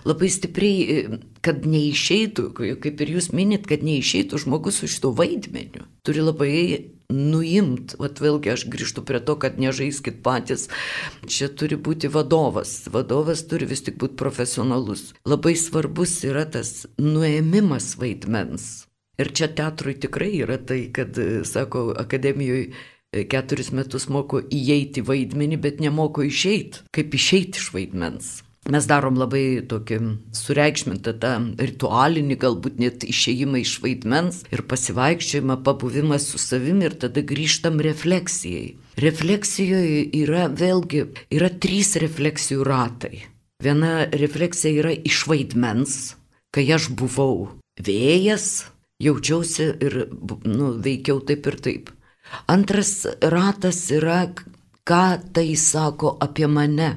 labai 0.07 0.31
stipriai, 0.31 0.85
e, 0.87 1.19
kad 1.43 1.67
neišeitų, 1.67 2.51
kaip 2.55 3.03
ir 3.03 3.15
jūs 3.17 3.33
minit, 3.35 3.67
kad 3.67 3.83
neišeitų 3.87 4.39
žmogus 4.45 4.79
su 4.83 4.91
šito 4.93 5.11
vaidmeniu. 5.19 5.89
Turi 6.07 6.23
labai 6.23 6.55
nuimt, 7.13 7.95
vat 7.99 8.23
vėlgi 8.23 8.53
aš 8.55 8.67
grįžtu 8.71 9.05
prie 9.07 9.21
to, 9.23 9.37
kad 9.39 9.59
nežaiskit 9.63 10.23
patys, 10.27 10.69
čia 11.27 11.49
turi 11.49 11.79
būti 11.79 12.11
vadovas, 12.11 12.85
vadovas 12.91 13.45
turi 13.51 13.69
vis 13.71 13.83
tik 13.87 13.99
būti 14.03 14.19
profesionalus. 14.19 15.13
Labai 15.27 15.55
svarbus 15.59 16.19
yra 16.27 16.47
tas 16.47 16.87
nuėmimas 16.99 17.95
vaidmens. 18.01 18.86
Ir 19.23 19.33
čia 19.33 19.49
teatrui 19.49 19.97
tikrai 20.01 20.35
yra 20.45 20.59
tai, 20.61 20.87
kad, 20.93 21.17
sako, 21.49 21.89
akademijoje 21.97 22.73
keturis 23.31 23.71
metus 23.73 24.09
moko 24.13 24.43
įeiti 24.43 25.05
vaidmenį, 25.07 25.61
bet 25.63 25.81
nemoko 25.81 26.25
išeiti, 26.27 26.85
kaip 26.93 27.15
išeiti 27.17 27.63
iš 27.63 27.71
vaidmens. 27.73 28.35
Mes 28.67 28.83
darom 28.91 29.15
labai 29.15 29.63
tokį 29.71 29.99
sureikšmintą 30.35 31.13
tą 31.23 31.33
ritualinį, 31.61 32.37
galbūt 32.43 32.81
net 32.83 33.05
išėjimą 33.07 33.61
iš 33.63 33.77
vaidmens 33.85 34.41
ir 34.51 34.65
pasivaikščiojimą, 34.67 35.61
pabuvimą 35.67 36.19
su 36.23 36.41
savimi 36.43 36.89
ir 36.89 36.97
tada 36.99 37.23
grįžtam 37.23 37.79
refleksijai. 37.87 38.75
Refleksijoje 38.99 40.03
yra 40.19 40.49
vėlgi, 40.51 41.05
yra 41.31 41.53
trys 41.63 41.95
refleksijų 42.03 42.67
ratai. 42.67 43.23
Viena 43.63 44.09
refleksija 44.11 44.83
yra 44.83 44.97
iš 44.99 45.23
vaidmens, 45.31 46.17
kai 46.51 46.67
aš 46.75 46.91
buvau 46.91 47.61
vėjas, 47.79 48.67
jaučiausi 49.03 49.71
ir 49.87 49.99
nu, 50.45 50.75
veikiau 50.85 51.21
taip 51.21 51.47
ir 51.47 51.59
taip. 51.63 51.91
Antras 52.51 53.07
ratas 53.23 53.85
yra, 53.95 54.27
ką 54.87 55.05
tai 55.33 55.51
sako 55.57 56.17
apie 56.21 56.49
mane 56.51 56.95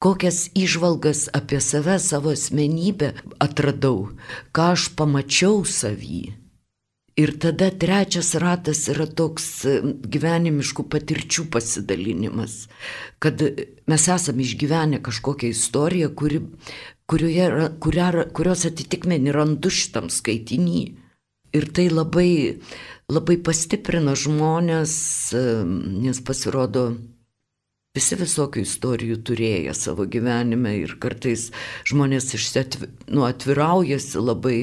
kokias 0.00 0.48
išvalgas 0.54 1.28
apie 1.32 1.60
save, 1.60 1.98
savo 1.98 2.32
asmenybę 2.32 3.12
atradau, 3.44 4.08
ką 4.56 4.72
aš 4.74 4.88
pamačiau 4.96 5.60
savį. 5.68 6.22
Ir 7.20 7.34
tada 7.42 7.68
trečias 7.82 8.30
ratas 8.40 8.86
yra 8.88 9.04
toks 9.04 9.48
gyvenimiškų 10.14 10.86
patirčių 10.94 11.44
pasidalinimas, 11.52 12.54
kad 13.20 13.44
mes 13.90 14.06
esame 14.14 14.46
išgyvenę 14.46 15.02
kažkokią 15.04 15.50
istoriją, 15.52 16.14
kuri, 16.16 16.40
kurioje, 17.10 17.46
kuria, 17.82 18.10
kurios 18.36 18.64
atitikmenį 18.68 19.34
randu 19.34 19.72
šitam 19.74 20.10
skaitinį. 20.12 20.82
Ir 21.58 21.66
tai 21.74 21.88
labai, 21.90 22.32
labai 23.10 23.36
pastiprina 23.42 24.14
žmonės, 24.14 24.92
nes 25.34 26.20
pasirodo, 26.22 26.92
Visi 27.90 28.14
visokių 28.14 28.62
istorijų 28.62 29.16
turėję 29.26 29.72
savo 29.74 30.04
gyvenime 30.06 30.76
ir 30.78 30.92
kartais 31.02 31.48
žmonės 31.90 32.28
išsiatvi, 32.38 32.86
nu, 33.10 33.24
atviraujasi 33.26 34.22
labai. 34.22 34.58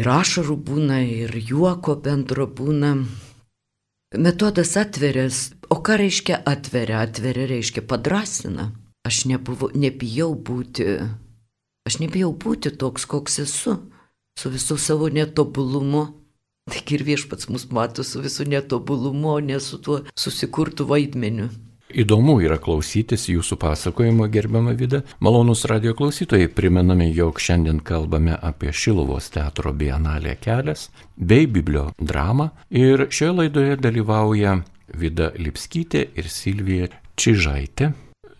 Ir 0.00 0.08
ašarų 0.08 0.56
būna, 0.70 1.02
ir 1.04 1.36
juoko 1.36 1.98
bendro 2.00 2.46
būna. 2.48 2.94
Metodas 4.16 4.72
atveria, 4.80 5.26
o 5.68 5.76
ką 5.84 5.98
reiškia 6.00 6.40
atveria? 6.48 7.02
Atveria 7.04 7.50
reiškia 7.50 7.84
padrasina. 7.84 8.70
Aš 9.04 9.26
nebuvo, 9.28 9.68
nebijau 9.76 10.30
būti, 10.32 10.86
aš 11.88 11.98
nebijau 12.02 12.32
būti 12.36 12.74
toks, 12.76 13.06
koks 13.08 13.40
esu, 13.44 13.78
su 14.38 14.52
visų 14.52 14.78
savo 14.78 15.08
netobulumu. 15.12 16.06
Taigi 16.68 16.98
ir 16.98 17.06
viešpats 17.06 17.48
mus 17.48 17.64
mato 17.72 18.04
su 18.04 18.20
visų 18.20 18.44
netobulumu, 18.52 19.38
ne 19.40 19.56
su 19.60 19.80
tuo 19.80 20.02
susikurtų 20.20 20.84
vaidmeniu. 20.90 21.48
Įdomu 21.88 22.34
yra 22.44 22.58
klausytis 22.60 23.22
jūsų 23.30 23.56
pasakojimo 23.62 24.26
gerbiamą 24.28 24.74
vidą. 24.76 25.00
Malonus 25.24 25.64
radio 25.70 25.94
klausytojai 25.96 26.50
primename, 26.52 27.06
jog 27.16 27.40
šiandien 27.40 27.80
kalbame 27.80 28.34
apie 28.36 28.74
Šilovos 28.76 29.30
teatro 29.32 29.72
bienalę 29.72 30.34
kelias 30.36 30.90
bei 31.16 31.48
biblio 31.48 31.86
dramą 31.96 32.50
ir 32.68 33.06
šioje 33.08 33.32
laidoje 33.38 33.78
dalyvauja 33.80 34.58
Vida 35.00 35.30
Lipskytė 35.40 36.04
ir 36.20 36.28
Silvija 36.28 36.90
Čižaitė. 37.16 37.94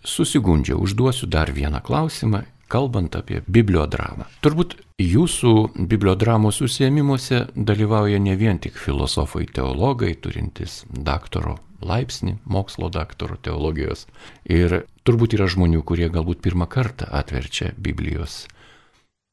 Susigundžiau, 0.05 0.83
užduosiu 0.85 1.27
dar 1.27 1.49
vieną 1.53 1.81
klausimą, 1.85 2.45
kalbant 2.69 3.17
apie 3.19 3.41
bibliodramą. 3.47 4.29
Turbūt 4.45 4.77
jūsų 5.03 5.55
bibliodramos 5.89 6.61
užsiemimuose 6.65 7.47
dalyvauja 7.55 8.21
ne 8.23 8.37
vien 8.39 8.61
tik 8.63 8.79
filosofai, 8.79 9.47
teologai, 9.47 10.15
turintys 10.15 10.83
daktaro 10.93 11.59
laipsnį 11.85 12.39
mokslo 12.51 12.91
daktaro 12.91 13.39
teologijos. 13.43 14.07
Ir 14.45 14.83
turbūt 15.07 15.37
yra 15.39 15.49
žmonių, 15.51 15.85
kurie 15.87 16.09
galbūt 16.13 16.43
pirmą 16.45 16.67
kartą 16.71 17.09
atverčia 17.21 17.73
Biblijos 17.79 18.47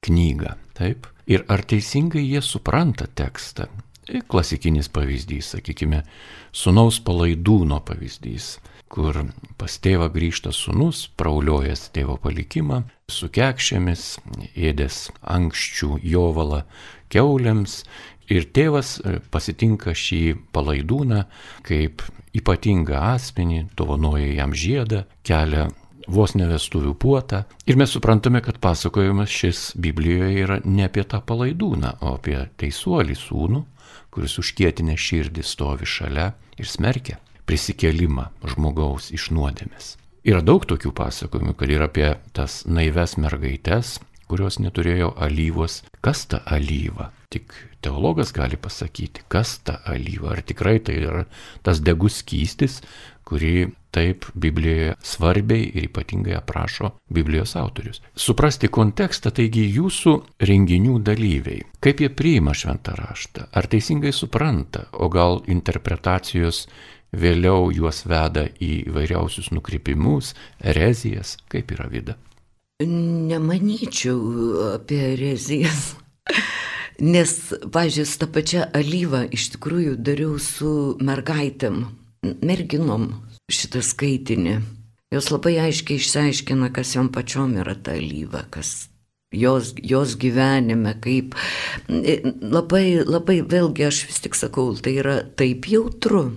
knygą. 0.06 0.56
Taip. 0.78 1.10
Ir 1.26 1.46
ar 1.50 1.64
teisingai 1.66 2.22
jie 2.22 2.42
supranta 2.46 3.08
tekstą? 3.08 3.66
E, 4.06 4.22
klasikinis 4.22 4.92
pavyzdys, 4.94 5.56
sakykime, 5.56 6.04
sunaus 6.54 7.00
palaidūno 7.02 7.80
pavyzdys, 7.88 8.60
kur 8.96 9.26
pas 9.60 9.78
tėvą 9.84 10.08
grįžta 10.14 10.54
sunus, 10.56 11.06
prauliojęs 11.20 11.90
tėvo 11.96 12.16
palikimą, 12.24 12.86
su 13.12 13.28
kekšėmis, 13.28 14.06
ėdės 14.56 15.10
ankščių 15.36 16.00
jovalą 16.08 16.64
keuliams 17.12 17.82
Ir 18.32 18.48
tėvas 18.50 18.98
e, 19.00 19.20
pasitinka 19.30 19.94
šį 19.94 20.22
palaidūną 20.56 21.26
kaip 21.66 22.02
ypatingą 22.36 22.98
asmenį, 23.14 23.66
dovanoja 23.78 24.32
jam 24.40 24.56
žiedą, 24.58 25.04
kelia 25.26 25.68
vos 26.10 26.34
nevestuvių 26.38 26.96
puotą. 27.02 27.44
Ir 27.70 27.78
mes 27.78 27.94
suprantame, 27.94 28.42
kad 28.46 28.58
pasakojimas 28.62 29.30
šis 29.30 29.62
Biblijoje 29.82 30.42
yra 30.42 30.60
ne 30.66 30.90
apie 30.90 31.06
tą 31.06 31.22
palaidūną, 31.22 31.96
o 32.02 32.16
apie 32.18 32.40
teisuolį 32.62 33.18
sūnų, 33.20 33.62
kuris 34.14 34.40
užkietinę 34.42 34.98
širdį 34.98 35.46
stovi 35.46 35.90
šalia 35.90 36.32
ir 36.58 36.70
smerkia 36.70 37.22
prisikelimą 37.50 38.30
žmogaus 38.54 39.12
iš 39.16 39.30
nuodėmės. 39.36 39.96
Yra 40.26 40.42
daug 40.42 40.66
tokių 40.66 40.90
pasakojimų, 40.98 41.54
kad 41.54 41.70
yra 41.70 41.90
apie 41.90 42.08
tas 42.34 42.64
naives 42.66 43.14
mergaitės, 43.22 44.00
kurios 44.26 44.58
neturėjo 44.58 45.14
alyvos. 45.22 45.84
Kas 46.02 46.26
ta 46.32 46.42
alyva? 46.50 47.12
Tik 47.34 47.54
teologas 47.86 48.32
gali 48.34 48.58
pasakyti, 48.58 49.26
kas 49.30 49.60
ta 49.66 49.80
alyva. 49.86 50.34
Ar 50.34 50.42
tikrai 50.42 50.80
tai 50.82 50.98
yra 51.04 51.26
tas 51.66 51.82
degus 51.86 52.24
skystis, 52.24 52.80
kurį 53.26 53.70
taip 53.96 54.26
Biblijoje 54.36 54.96
svarbiai 55.06 55.70
ir 55.72 55.88
ypatingai 55.88 56.36
aprašo 56.38 56.92
Biblijos 57.10 57.56
autorius. 57.60 58.02
Suprasti 58.16 58.70
kontekstą, 58.70 59.32
taigi 59.34 59.64
jūsų 59.78 60.16
renginių 60.50 61.00
dalyviai, 61.06 61.64
kaip 61.82 62.04
jie 62.04 62.12
priima 62.12 62.54
šventą 62.58 62.98
raštą, 63.00 63.48
ar 63.56 63.70
teisingai 63.72 64.12
supranta, 64.14 64.88
o 64.92 65.10
gal 65.10 65.42
interpretacijos 65.48 66.66
vėliau 67.16 67.72
juos 67.74 68.04
veda 68.08 68.48
į 68.62 68.86
vairiausius 68.96 69.52
nukrypimus, 69.56 70.34
erezijas, 70.60 71.36
kaip 71.52 71.74
yra 71.76 71.90
vida. 71.92 72.18
Nemanyčiau 72.84 74.20
apie 74.76 75.00
erezijas. 75.14 75.94
Nes, 77.00 77.32
pažiūrėjau, 77.76 78.18
tą 78.22 78.28
pačią 78.32 78.66
alyvą 78.76 79.26
iš 79.36 79.50
tikrųjų 79.56 79.98
dariau 80.00 80.38
su 80.40 80.96
mergaitėm, 81.04 81.84
merginom 82.40 83.10
šitą 83.52 83.84
skaitinį. 83.84 84.60
Jos 85.14 85.30
labai 85.32 85.58
aiškiai 85.68 86.00
išsiaiškina, 86.00 86.72
kas 86.76 86.96
jom 86.96 87.12
pačiom 87.14 87.58
yra 87.62 87.76
ta 87.76 87.96
alyva, 88.00 88.46
kas 88.52 88.88
jos, 89.36 89.74
jos 89.78 90.16
gyvenime, 90.20 90.96
kaip 91.04 91.36
labai, 91.88 93.04
labai, 93.06 93.42
vėlgi 93.44 93.88
aš 93.88 94.02
vis 94.10 94.24
tik 94.24 94.38
sakau, 94.40 94.74
tai 94.80 94.98
yra 95.04 95.20
taip 95.38 95.68
jautru, 95.70 96.30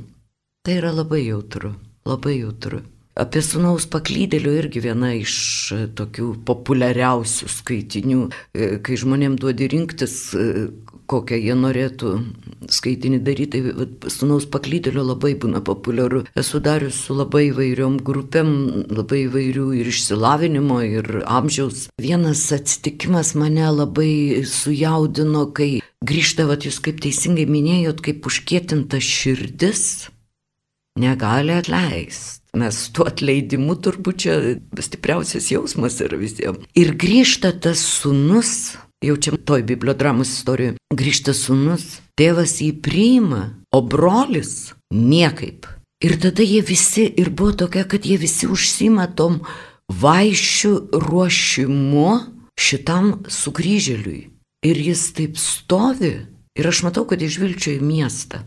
Tai 0.68 0.74
yra 0.76 0.90
labai 0.92 1.22
jautru, 1.24 1.70
labai 2.04 2.34
jautru. 2.42 2.82
Apie 3.16 3.40
sunaus 3.40 3.86
paklydėlių 3.88 4.50
irgi 4.60 4.82
viena 4.84 5.14
iš 5.16 5.36
e, 5.72 5.78
tokių 5.96 6.26
populiariausių 6.44 7.46
skaitinių, 7.54 8.26
e, 8.52 8.66
kai 8.84 8.98
žmonėm 9.00 9.38
duodi 9.40 9.64
rinktis, 9.72 10.16
e, 10.36 10.66
kokią 11.08 11.38
jie 11.40 11.54
norėtų 11.56 12.10
skaitinį 12.68 13.20
daryti, 13.24 13.62
tai 13.64 14.12
sunaus 14.12 14.44
paklydėlio 14.52 15.06
labai 15.08 15.32
būna 15.40 15.62
populiaru. 15.64 16.26
Esu 16.36 16.60
darius 16.60 17.00
su 17.06 17.16
labai 17.16 17.46
įvairiom 17.46 17.96
grupėm, 18.04 18.52
labai 18.92 19.22
įvairių 19.24 19.70
ir 19.80 19.88
išsilavinimo, 19.88 20.82
ir 20.84 21.10
amžiaus. 21.24 21.86
Vienas 21.96 22.44
atsitikimas 22.52 23.32
mane 23.40 23.72
labai 23.72 24.44
sujaudino, 24.44 25.48
kai 25.48 25.80
grįžtavat 26.04 26.68
jūs, 26.68 26.82
kaip 26.84 27.00
teisingai 27.08 27.48
minėjot, 27.48 28.04
kaip 28.04 28.28
užkietinta 28.28 29.00
širdis 29.00 30.12
negali 30.98 31.54
atleisti. 31.56 32.38
Mes 32.58 32.76
tuo 32.96 33.04
atleidimu 33.06 33.76
turbūt 33.84 34.22
čia 34.24 34.34
stipriausias 34.82 35.50
jausmas 35.52 35.98
yra 36.02 36.16
visiems. 36.18 36.64
Ir 36.78 36.94
grįžta 36.98 37.52
tas 37.60 37.82
sunus, 37.84 38.74
jau 39.04 39.16
čia 39.20 39.36
toj 39.36 39.66
bibliodramos 39.68 40.32
istorijoje, 40.32 40.78
grįžta 40.96 41.34
sunus, 41.36 41.98
tėvas 42.18 42.56
jį 42.64 42.72
priima, 42.82 43.42
o 43.70 43.82
brolis 43.84 44.72
niekaip. 44.94 45.68
Ir 46.02 46.14
tada 46.22 46.46
jie 46.46 46.62
visi, 46.62 47.04
ir 47.04 47.30
buvo 47.34 47.52
tokia, 47.64 47.84
kad 47.84 48.06
jie 48.06 48.16
visi 48.18 48.48
užsima 48.48 49.08
tom 49.18 49.42
vaišių 49.90 50.72
ruošimu 50.94 52.10
šitam 52.58 53.12
sugrįžėliui. 53.26 54.20
Ir 54.66 54.80
jis 54.88 55.04
taip 55.14 55.36
stovi, 55.38 56.14
ir 56.58 56.70
aš 56.70 56.82
matau, 56.86 57.04
kad 57.06 57.22
išvilčio 57.22 57.76
į 57.76 57.84
miestą. 57.84 58.42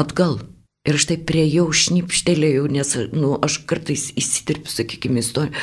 Atgal. 0.00 0.40
Ir 0.84 0.98
aš 0.98 1.06
tai 1.08 1.16
prie 1.16 1.46
jau 1.48 1.70
šnipštelėjau, 1.72 2.66
nes, 2.68 2.90
nu, 3.16 3.32
aš 3.40 3.62
kartais 3.68 4.10
įsitirpiu, 4.20 4.68
sakykime, 4.68 5.22
istoriją. 5.24 5.56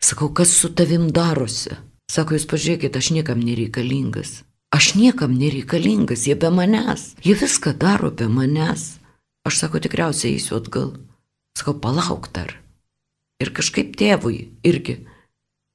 Sakau, 0.00 0.28
kas 0.30 0.52
su 0.54 0.70
tavim 0.70 1.08
darosi? 1.10 1.74
Sako, 2.10 2.36
jūs 2.38 2.46
pažiūrėkit, 2.50 2.94
aš 2.94 3.10
niekam 3.16 3.42
nereikalingas. 3.42 4.40
Aš 4.70 4.92
niekam 4.94 5.34
nereikalingas, 5.34 6.28
jie 6.30 6.36
be 6.38 6.52
manęs. 6.54 7.16
Jie 7.26 7.34
viską 7.34 7.74
daro 7.82 8.12
be 8.14 8.28
manęs. 8.30 9.00
Aš 9.46 9.58
sako, 9.64 9.82
tikriausiai 9.82 10.36
eisiu 10.36 10.60
atgal. 10.60 10.92
Sakau, 11.58 11.74
palauk 11.82 12.30
dar. 12.34 12.54
Ir 13.42 13.50
kažkaip 13.56 13.96
tėvui 13.98 14.52
irgi 14.66 15.00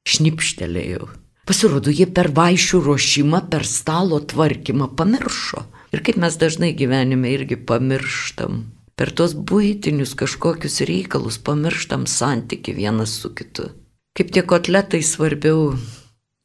šnipštelėjau. 0.07 1.09
Pasirodo, 1.45 1.91
jie 1.91 2.07
per 2.07 2.31
vaišių 2.31 2.79
ruošimą, 2.87 3.43
per 3.51 3.67
stalo 3.67 4.21
tvarkymą 4.23 4.93
pamiršo. 4.95 5.65
Ir 5.91 6.03
kaip 6.05 6.15
mes 6.23 6.39
dažnai 6.39 6.71
gyvenime 6.77 7.35
irgi 7.35 7.59
pamirštam 7.59 8.63
per 8.99 9.11
tos 9.11 9.35
būtinius 9.35 10.15
kažkokius 10.19 10.81
reikalus 10.89 11.37
pamirštam 11.37 12.05
santyki 12.07 12.75
vienas 12.75 13.15
su 13.21 13.33
kitu. 13.35 13.69
Kaip 14.15 14.31
tie 14.31 14.43
kotletai 14.47 15.01
svarbiau, 15.03 15.73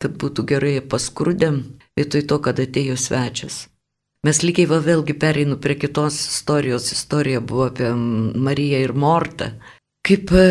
kad 0.03 0.17
būtų 0.19 0.47
gerai 0.53 0.79
paskrudėm, 0.83 1.61
vietoj 1.99 2.27
to, 2.27 2.39
kad 2.43 2.59
atėjo 2.63 2.97
svečias. 2.99 3.67
Mes 4.27 4.43
lygiai 4.45 4.69
va 4.69 4.81
vėlgi 4.85 5.15
pereinu 5.17 5.57
prie 5.57 5.79
kitos 5.81 6.19
istorijos. 6.29 6.91
Istorija 6.93 7.41
buvo 7.41 7.71
apie 7.71 7.93
Mariją 7.97 8.83
ir 8.85 8.93
Mortą 8.93 9.55
kaip 10.07 10.33
e, 10.33 10.45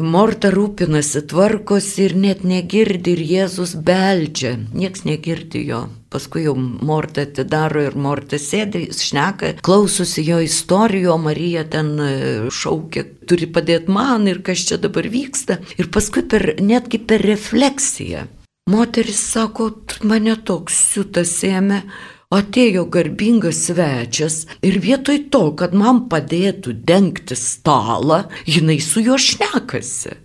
Morta 0.00 0.50
rūpinasi, 0.54 1.24
tvarkosi 1.30 2.06
ir 2.08 2.14
net 2.18 2.44
negirdi 2.46 3.14
ir 3.14 3.22
Jėzus 3.28 3.74
beldžia, 3.84 4.56
nieks 4.72 5.04
negirdi 5.08 5.64
jo. 5.68 5.84
Paskui 6.14 6.44
jau 6.46 6.54
Morta 6.56 7.24
atidaro 7.26 7.82
ir 7.84 7.98
Morta 7.98 8.38
sėdi, 8.40 8.86
šneka, 8.94 9.56
klausosi 9.66 10.24
jo 10.24 10.38
istorijų, 10.44 11.10
o 11.14 11.18
Marija 11.20 11.66
ten 11.68 11.92
e, 12.00 12.14
šaukia, 12.54 13.04
turi 13.28 13.50
padėti 13.50 13.92
man 13.92 14.28
ir 14.30 14.40
kas 14.46 14.64
čia 14.70 14.80
dabar 14.80 15.08
vyksta. 15.10 15.60
Ir 15.78 15.90
paskui 15.94 16.24
per, 16.30 16.54
netgi 16.62 17.02
per 17.02 17.24
refleksiją. 17.26 18.24
Moteris 18.72 19.18
sako, 19.34 19.68
mane 20.08 20.38
toks 20.40 20.78
siutas 20.94 21.34
ėmė, 21.44 21.82
atėjo 22.32 22.86
garbingas 22.92 23.64
svečias 23.68 24.44
ir 24.64 24.78
vietoj 24.82 25.26
to, 25.32 25.44
kad 25.58 25.74
man 25.76 26.06
padėtų 26.10 26.76
dengti 26.86 27.36
stalą, 27.38 28.24
jinai 28.46 28.78
su 28.82 29.02
juo 29.04 29.18
šnekasi. 29.20 30.16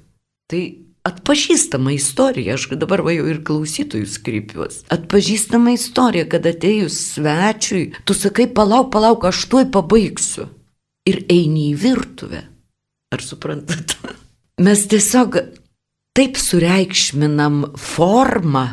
Tai 0.49 0.62
atpažįstama 1.09 1.93
istorija, 1.95 2.55
aš 2.57 2.69
dabar 2.81 3.03
va 3.05 3.13
jau 3.13 3.27
ir 3.29 3.41
klausytojus 3.45 4.17
kreipiuosi. 4.25 4.85
Atpažįstama 4.93 5.73
istorija, 5.75 6.27
kad 6.29 6.47
atėjus 6.49 6.97
svečiui, 7.15 7.89
tu 8.05 8.17
sakai, 8.17 8.49
palauk, 8.51 8.91
palauk, 8.93 9.25
aš 9.29 9.45
tuoj 9.51 9.69
pabaigsiu. 9.73 10.49
Ir 11.09 11.23
eini 11.31 11.69
į 11.71 11.77
virtuvę. 11.79 12.43
Ar 13.15 13.23
suprantat? 13.25 13.95
Mes 14.65 14.83
tiesiog 14.91 15.39
taip 16.17 16.38
sureikšminam 16.38 17.71
formą 17.79 18.67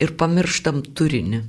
ir 0.00 0.14
pamirštam 0.16 0.84
turinį. 0.96 1.42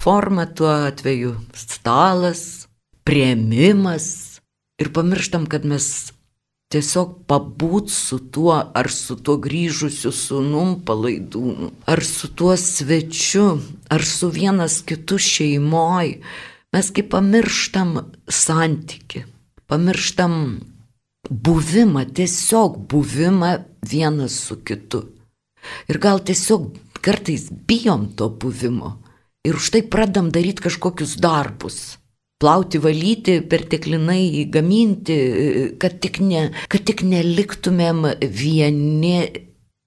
Forma 0.00 0.46
tuo 0.46 0.68
atveju 0.68 1.34
stalas, 1.54 2.68
prieimimas 3.04 4.40
ir 4.80 4.88
pamirštam, 4.96 5.44
kad 5.46 5.66
mes 5.68 6.12
tiesiog 6.72 7.18
pabūt 7.28 7.90
su 7.92 8.16
tuo 8.32 8.54
ar 8.56 8.88
su 8.88 9.18
tuo 9.20 9.36
grįžusiu 9.44 10.12
sunum 10.16 10.78
palaidūnu, 10.88 11.68
ar 11.84 12.00
su 12.06 12.30
tuo 12.32 12.56
svečiu, 12.56 13.58
ar 13.92 14.04
su 14.08 14.30
vienas 14.32 14.78
kitu 14.88 15.18
šeimoj. 15.20 16.14
Mes 16.72 16.90
kaip 16.96 17.10
pamirštam 17.12 17.92
santyki, 18.24 19.26
pamirštam 19.68 20.38
buvimą, 21.28 22.06
tiesiog 22.16 22.80
buvimą 22.88 23.52
vienas 23.84 24.40
su 24.46 24.62
kitu. 24.64 25.04
Ir 25.92 26.00
gal 26.00 26.24
tiesiog 26.24 26.70
kartais 27.04 27.50
bijom 27.68 28.08
to 28.16 28.32
buvimo 28.32 28.99
ir 29.46 29.56
už 29.56 29.70
tai 29.74 29.82
pradam 29.82 30.30
daryti 30.30 30.64
kažkokius 30.66 31.16
darbus. 31.20 31.96
Plauti, 32.40 32.80
valyti, 32.80 33.40
perteklinai 33.44 34.46
gaminti, 34.48 35.16
kad 35.80 35.98
tik, 36.00 36.22
ne, 36.24 36.48
kad 36.72 36.86
tik 36.88 37.02
neliktumėm 37.04 38.06
vieni, 38.24 39.18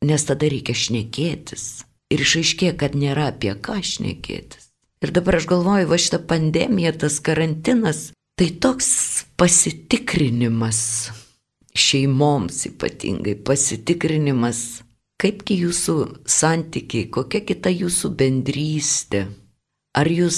nes 0.05 0.27
tada 0.29 0.51
reikia 0.53 0.77
šnekėtis. 0.77 1.87
Ir 2.13 2.21
išaiškė, 2.21 2.75
kad 2.77 2.93
nėra 2.93 3.31
apie 3.33 3.55
ką 3.57 3.79
šnekėtis. 3.81 4.69
Ir 5.01 5.11
dabar 5.15 5.39
aš 5.39 5.49
galvoju, 5.49 5.89
va 5.89 5.97
šitą 5.97 6.21
pandemiją, 6.29 6.93
tas 7.01 7.17
karantinas, 7.25 8.11
tai 8.37 8.53
toks 8.53 9.25
pasitikrinimas 9.35 10.83
šeimoms 11.73 12.67
ypatingai, 12.69 13.33
pasitikrinimas, 13.45 14.83
kaipgi 15.21 15.57
jūsų 15.63 15.95
santykiai, 16.29 17.09
kokia 17.13 17.41
kita 17.47 17.73
jūsų 17.73 18.13
bendrystė. 18.19 19.25
Ar 19.93 20.09
jūs 20.09 20.37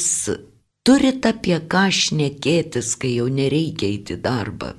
turite 0.84 1.32
apie 1.32 1.56
ką 1.72 1.88
šnekėtis, 1.88 2.96
kai 3.00 3.14
jau 3.16 3.30
nereikia 3.32 3.88
eiti 3.88 4.18
darbą? 4.20 4.74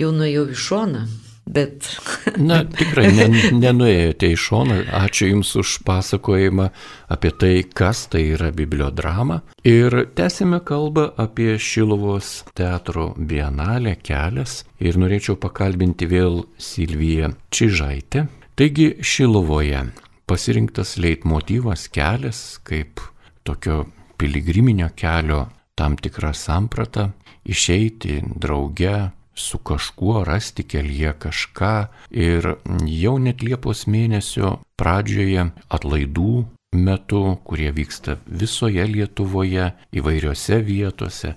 Jau 0.00 0.08
nuėjau 0.16 0.48
į 0.50 0.56
šoną, 0.58 1.02
bet. 1.46 1.86
Na, 2.48 2.64
tikrai 2.66 3.12
ne, 3.14 3.28
nenuėjote 3.54 4.32
į 4.34 4.38
šoną. 4.44 4.78
Ačiū 4.98 5.28
Jums 5.28 5.52
už 5.60 5.76
pasakojimą 5.86 6.66
apie 7.14 7.30
tai, 7.30 7.52
kas 7.62 8.08
tai 8.10 8.24
yra 8.32 8.50
bibliodrama. 8.50 9.44
Ir 9.62 9.94
tęsime 10.18 10.58
kalbą 10.66 11.12
apie 11.14 11.54
Šilovos 11.62 12.32
teatro 12.58 13.12
bienalę 13.14 13.94
kelias. 14.02 14.64
Ir 14.82 14.98
norėčiau 14.98 15.38
pakalbinti 15.38 16.10
vėl 16.10 16.42
Silviją 16.58 17.30
Čižaitę. 17.54 18.26
Taigi 18.58 18.90
Šilovoje 19.06 19.86
pasirinktas 20.26 20.98
leitmotyvas 20.98 21.86
kelias 21.94 22.58
kaip 22.66 23.06
tokio 23.46 23.84
piligriminio 24.20 24.90
kelio 24.96 25.46
tam 25.74 25.96
tikrą 25.96 26.34
sampratą, 26.36 27.10
išeiti 27.44 28.20
drauge 28.36 29.10
su 29.34 29.58
kažkuo, 29.58 30.24
rasti 30.28 30.66
kelyje 30.68 31.14
kažką. 31.24 31.74
Ir 32.10 32.56
jau 32.84 33.16
net 33.18 33.40
Liepos 33.42 33.86
mėnesio 33.88 34.58
pradžioje 34.76 35.48
atlaidų 35.72 36.34
metu, 36.76 37.22
kurie 37.48 37.72
vyksta 37.72 38.18
visoje 38.26 38.84
Lietuvoje, 38.86 39.72
įvairiose 39.96 40.60
vietose, 40.68 41.34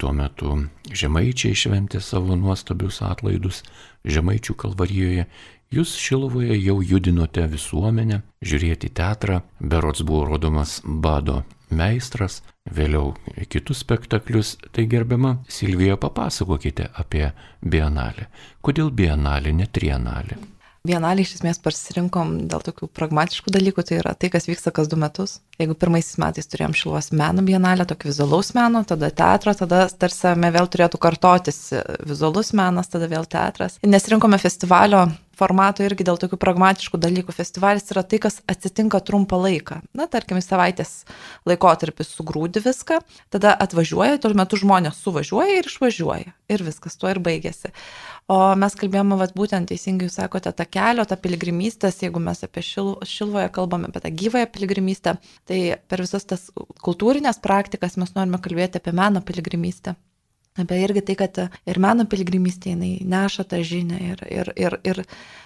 Tuo 0.00 0.08
metu 0.16 0.54
žemaičiai 0.88 1.52
šventė 1.52 1.98
savo 2.00 2.32
nuostabius 2.32 3.02
atlaidus 3.04 3.58
žemaičių 4.08 4.54
kalvarijoje 4.56 5.26
Jūs 5.74 5.96
Šilovoje 5.98 6.54
jau 6.62 6.76
judinote 6.78 7.42
visuomenę, 7.50 8.20
žiūrėti 8.38 8.92
teatrą, 8.94 9.40
berots 9.58 10.04
buvo 10.06 10.22
rodomas 10.28 10.78
Bado 10.86 11.40
meistras, 11.70 12.42
vėliau 12.66 13.14
kitus 13.48 13.84
spektaklius. 13.84 14.56
Tai 14.72 14.86
gerbiama 14.90 15.36
Silvija, 15.48 15.96
papasakokite 16.00 16.90
apie 16.94 17.30
Bienalę. 17.62 18.28
Kodėl 18.62 18.90
Bienalė, 18.90 19.54
ne 19.56 19.66
Trienalė? 19.66 20.38
Bienalį 20.86 21.24
iš 21.24 21.32
esmės 21.38 21.58
pasirinkom 21.62 22.34
dėl 22.50 22.62
tokių 22.62 22.86
pragmatiškų 22.94 23.50
dalykų, 23.54 23.82
tai 23.88 23.98
yra 23.98 24.12
tai, 24.14 24.30
kas 24.30 24.46
vyksta 24.46 24.70
kas 24.74 24.90
du 24.90 24.98
metus. 25.00 25.40
Jeigu 25.58 25.74
pirmaisiais 25.78 26.20
metais 26.22 26.46
turėjom 26.52 26.76
Šilos 26.78 27.10
meno 27.16 27.42
bienalę, 27.46 27.86
tokį 27.90 28.12
vizualaus 28.12 28.52
meno, 28.54 28.84
tada 28.86 29.10
teatro, 29.10 29.54
tada 29.58 29.86
tarsi 29.90 30.34
vėl 30.36 30.70
turėtų 30.70 31.00
kartotis 31.02 31.58
vizualus 32.06 32.52
menas, 32.54 32.92
tada 32.92 33.10
vėl 33.10 33.26
teatras. 33.26 33.80
Nesirinkome 33.82 34.38
festivalio 34.38 35.08
formato 35.36 35.84
irgi 35.84 36.06
dėl 36.06 36.18
tokių 36.20 36.38
pragmatiškų 36.40 37.00
dalykų. 37.00 37.34
Festivalis 37.36 37.90
yra 37.92 38.02
tai, 38.06 38.20
kas 38.22 38.40
atsitinka 38.48 39.00
trumpą 39.04 39.38
laiką. 39.40 39.80
Na, 39.96 40.08
tarkim, 40.10 40.40
savaitės 40.44 41.04
laikotarpis 41.48 42.10
sugrūdi 42.16 42.62
viską, 42.64 43.00
tada 43.34 43.54
atvažiuoja, 43.66 44.20
tuo 44.22 44.32
metu 44.38 44.58
žmonės 44.60 45.00
suvažiuoja 45.04 45.60
ir 45.60 45.70
išvažiuoja. 45.70 46.34
Ir 46.52 46.62
viskas, 46.62 46.96
tuo 46.98 47.10
ir 47.10 47.20
baigėsi. 47.22 47.72
O 48.30 48.38
mes 48.58 48.74
kalbėjome, 48.78 49.18
vat, 49.20 49.36
būtent 49.38 49.70
teisingai 49.70 50.08
jūs 50.08 50.18
sakote, 50.20 50.50
tą 50.54 50.66
kelio, 50.70 51.04
tą 51.06 51.18
piligrimystės, 51.20 52.00
jeigu 52.02 52.22
mes 52.22 52.42
apie 52.46 52.62
šil, 52.66 52.96
Šilvoje 53.06 53.50
kalbame 53.54 53.90
apie 53.90 54.02
tą 54.02 54.10
gyvąją 54.22 54.50
piligrimystę, 54.54 55.16
tai 55.46 55.60
per 55.90 56.02
visas 56.02 56.26
tas 56.26 56.48
kultūrinės 56.82 57.42
praktikas 57.42 57.98
mes 58.00 58.14
norime 58.18 58.42
kalbėti 58.42 58.82
apie 58.82 58.94
meno 58.96 59.22
piligrimystę 59.26 59.96
apie 60.60 60.80
irgi 60.84 61.04
tai, 61.08 61.16
kad 61.20 61.40
ir 61.68 61.80
meno 61.82 62.06
piligrimystė 62.08 62.74
jinai 62.74 62.92
neša 63.06 63.46
tą 63.50 63.62
žinią 63.66 64.00
ir, 64.10 64.22
ir, 64.32 64.52
ir, 64.56 64.78
ir 64.86 65.02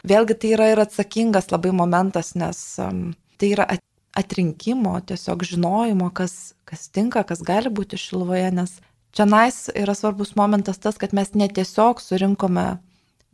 vėlgi 0.07 0.37
tai 0.40 0.53
yra 0.57 0.70
ir 0.73 0.83
atsakingas 0.85 1.51
labai 1.55 1.73
momentas, 1.77 2.35
nes 2.38 2.61
um, 2.83 3.11
tai 3.40 3.55
yra 3.57 3.68
atrinkimo, 4.16 4.96
tiesiog 5.07 5.44
žinojimo, 5.46 6.11
kas, 6.14 6.55
kas 6.68 6.88
tinka, 6.90 7.23
kas 7.27 7.42
gali 7.46 7.70
būti 7.70 7.99
šilvoje, 8.01 8.51
nes 8.55 8.79
čia 9.14 9.27
nais 9.27 9.68
yra 9.75 9.94
svarbus 9.94 10.35
momentas 10.38 10.83
tas, 10.83 10.99
kad 10.99 11.14
mes 11.16 11.35
netiesiog 11.38 12.03
surinkome 12.03 12.73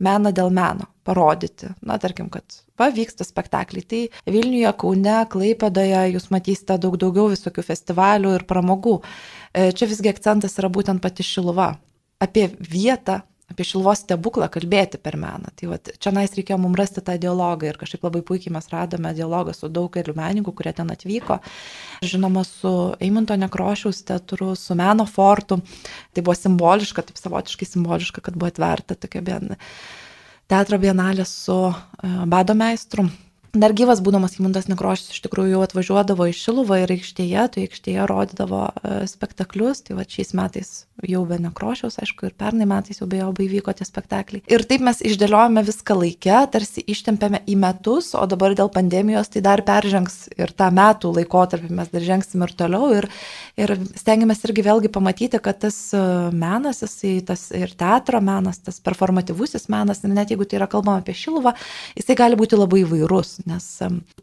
meną 0.03 0.31
dėl 0.35 0.51
meno 0.53 0.87
parodyti. 1.07 1.71
Na, 1.81 1.97
tarkim, 2.01 2.29
kad 2.29 2.59
pavyksta 2.77 3.25
spektakliai. 3.25 3.85
Tai 3.89 4.33
Vilniuje, 4.33 4.69
Kaune, 4.77 5.17
Klaipėdoje 5.31 6.03
jūs 6.13 6.29
matysite 6.33 6.77
daug 6.81 6.97
daugiau 7.01 7.31
visokių 7.31 7.65
festivalių 7.65 8.35
ir 8.37 8.45
pramogų. 8.49 8.99
E, 9.53 9.71
čia 9.71 9.87
visgi 9.89 10.11
akcentas 10.11 10.57
yra 10.61 10.69
būtent 10.73 11.03
pati 11.03 11.25
Šiluva. 11.25 11.73
Apie 12.23 12.47
vietą, 12.57 13.21
apie 13.47 13.65
Šiluvos 13.67 14.01
stebuklą 14.03 14.49
kalbėti 14.51 14.99
per 15.01 15.15
meną. 15.19 15.51
Tai 15.57 15.69
va, 15.71 15.77
čia 15.79 16.11
nais 16.15 16.33
reikėjo 16.35 16.57
mums 16.61 16.79
rasti 16.79 17.03
tą 17.05 17.15
dialogą 17.21 17.69
ir 17.69 17.79
kažkaip 17.79 18.03
labai 18.07 18.23
puikiai 18.27 18.53
mes 18.55 18.67
radome 18.73 19.13
dialogą 19.17 19.53
su 19.55 19.69
daugeliu 19.71 20.15
menininkų, 20.17 20.53
kurie 20.57 20.73
ten 20.75 20.91
atvyko. 20.93 21.39
Žinoma, 22.05 22.43
su 22.47 22.73
Eiminto 23.03 23.37
Nekrošiaus 23.39 24.03
teatru, 24.07 24.51
su 24.59 24.75
Meno 24.77 25.05
fortu. 25.09 25.61
Tai 26.13 26.25
buvo 26.25 26.35
simboliška, 26.37 27.05
taip 27.07 27.21
savotiškai 27.21 27.69
simboliška, 27.69 28.25
kad 28.25 28.35
buvo 28.35 28.51
atverta 28.51 28.97
tokia 28.99 29.23
bien, 29.23 29.55
teatro 30.51 30.81
bienalė 30.81 31.25
su 31.27 31.61
uh, 31.69 32.19
bado 32.27 32.55
meistru 32.57 33.07
Dar 33.55 33.71
gyvas 33.71 34.01
būdamas 34.03 34.35
Imundas 34.41 34.67
Nekrošius 34.67 35.13
iš 35.13 35.21
tikrųjų 35.23 35.53
jau 35.55 35.61
atvažiuodavo 35.63 36.27
į 36.27 36.33
Šiluvą 36.35 36.81
ir 36.83 36.91
aikštėje, 36.97 37.45
tai 37.53 37.63
aikštėje 37.63 38.07
rodydavo 38.09 38.65
e, 38.67 38.97
spektaklius, 39.07 39.85
tai 39.87 39.95
va 39.95 40.03
šiais 40.03 40.33
metais 40.35 40.71
jau 41.07 41.21
be 41.29 41.37
Nekrošiaus, 41.39 41.99
aišku, 42.01 42.27
ir 42.27 42.35
pernai 42.37 42.67
metais 42.67 42.99
jau 42.99 43.07
be 43.09 43.21
jo 43.21 43.29
įvyko 43.31 43.71
tie 43.77 43.85
spektakliai. 43.87 44.43
Ir 44.51 44.65
taip 44.67 44.83
mes 44.83 44.99
išdėliojame 45.05 45.63
viską 45.67 45.95
laikę, 46.01 46.41
tarsi 46.51 46.83
ištempėme 46.91 47.43
į 47.47 47.55
metus, 47.61 48.11
o 48.17 48.25
dabar 48.29 48.55
dėl 48.57 48.71
pandemijos 48.73 49.31
tai 49.31 49.43
dar 49.45 49.63
peržengs 49.67 50.27
ir 50.35 50.51
tą 50.57 50.67
metų 50.73 51.13
laikotarpį 51.19 51.71
mes 51.79 51.93
dar 51.93 52.03
žengsim 52.03 52.43
ir 52.43 52.53
toliau. 52.57 52.91
Ir, 52.97 53.09
ir 53.61 53.75
stengiamės 53.95 54.43
irgi 54.49 54.65
vėlgi 54.67 54.91
pamatyti, 54.91 55.39
kad 55.43 55.61
tas 55.63 55.79
e, 55.95 56.03
menas, 56.35 56.83
jisai, 56.83 57.15
tas 57.31 57.47
ir 57.55 57.71
teatro 57.79 58.21
menas, 58.21 58.59
tas 58.65 58.81
performatyvusis 58.83 59.69
menas, 59.71 60.03
net 60.03 60.35
jeigu 60.35 60.49
tai 60.49 60.59
yra 60.61 60.69
kalbama 60.71 60.99
apie 61.03 61.15
Šiluvą, 61.17 61.55
jisai 61.95 62.17
gali 62.19 62.39
būti 62.39 62.59
labai 62.59 62.83
įvairus 62.83 63.37
nes 63.47 63.65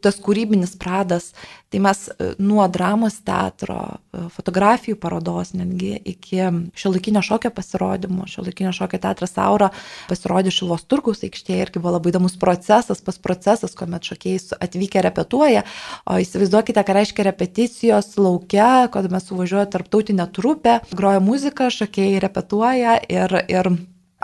tas 0.05 0.19
kūrybinis 0.23 0.75
pradas, 0.81 1.33
tai 1.73 1.81
mes 1.83 2.05
e, 2.09 2.33
nuo 2.39 2.65
dramos 2.71 3.17
teatro, 3.27 3.77
e, 4.13 4.27
fotografijų 4.35 4.99
parodos 5.01 5.55
netgi 5.57 5.95
iki 6.15 6.43
šiolaikinio 6.79 7.23
šokio 7.25 7.51
pasirodymų, 7.55 8.29
šiolaikinio 8.31 8.75
šokio 8.77 9.01
teatras 9.03 9.37
Aura 9.41 9.71
pasirodė 10.11 10.53
Šilos 10.55 10.85
turgus 10.91 11.25
aikštėje 11.27 11.67
irgi 11.67 11.83
buvo 11.83 11.97
labai 11.97 12.13
įdomus 12.13 12.37
procesas, 12.41 13.03
pas 13.05 13.19
procesas, 13.19 13.75
kuomet 13.79 14.07
šokėjai 14.11 14.61
atvykę 14.65 15.03
repetuoja, 15.09 15.65
o 16.07 16.19
įsivaizduokite, 16.23 16.85
ką 16.85 16.99
reiškia 17.01 17.27
repeticijos 17.31 18.13
laukia, 18.21 18.87
kad 18.93 19.11
mes 19.13 19.27
suvažiuoja 19.31 19.67
tarptautinė 19.73 20.29
trupė, 20.37 20.79
groja 20.95 21.25
muzika, 21.25 21.73
šokėjai 21.73 22.23
repetuoja 22.29 23.01
ir, 23.09 23.41
ir 23.49 23.75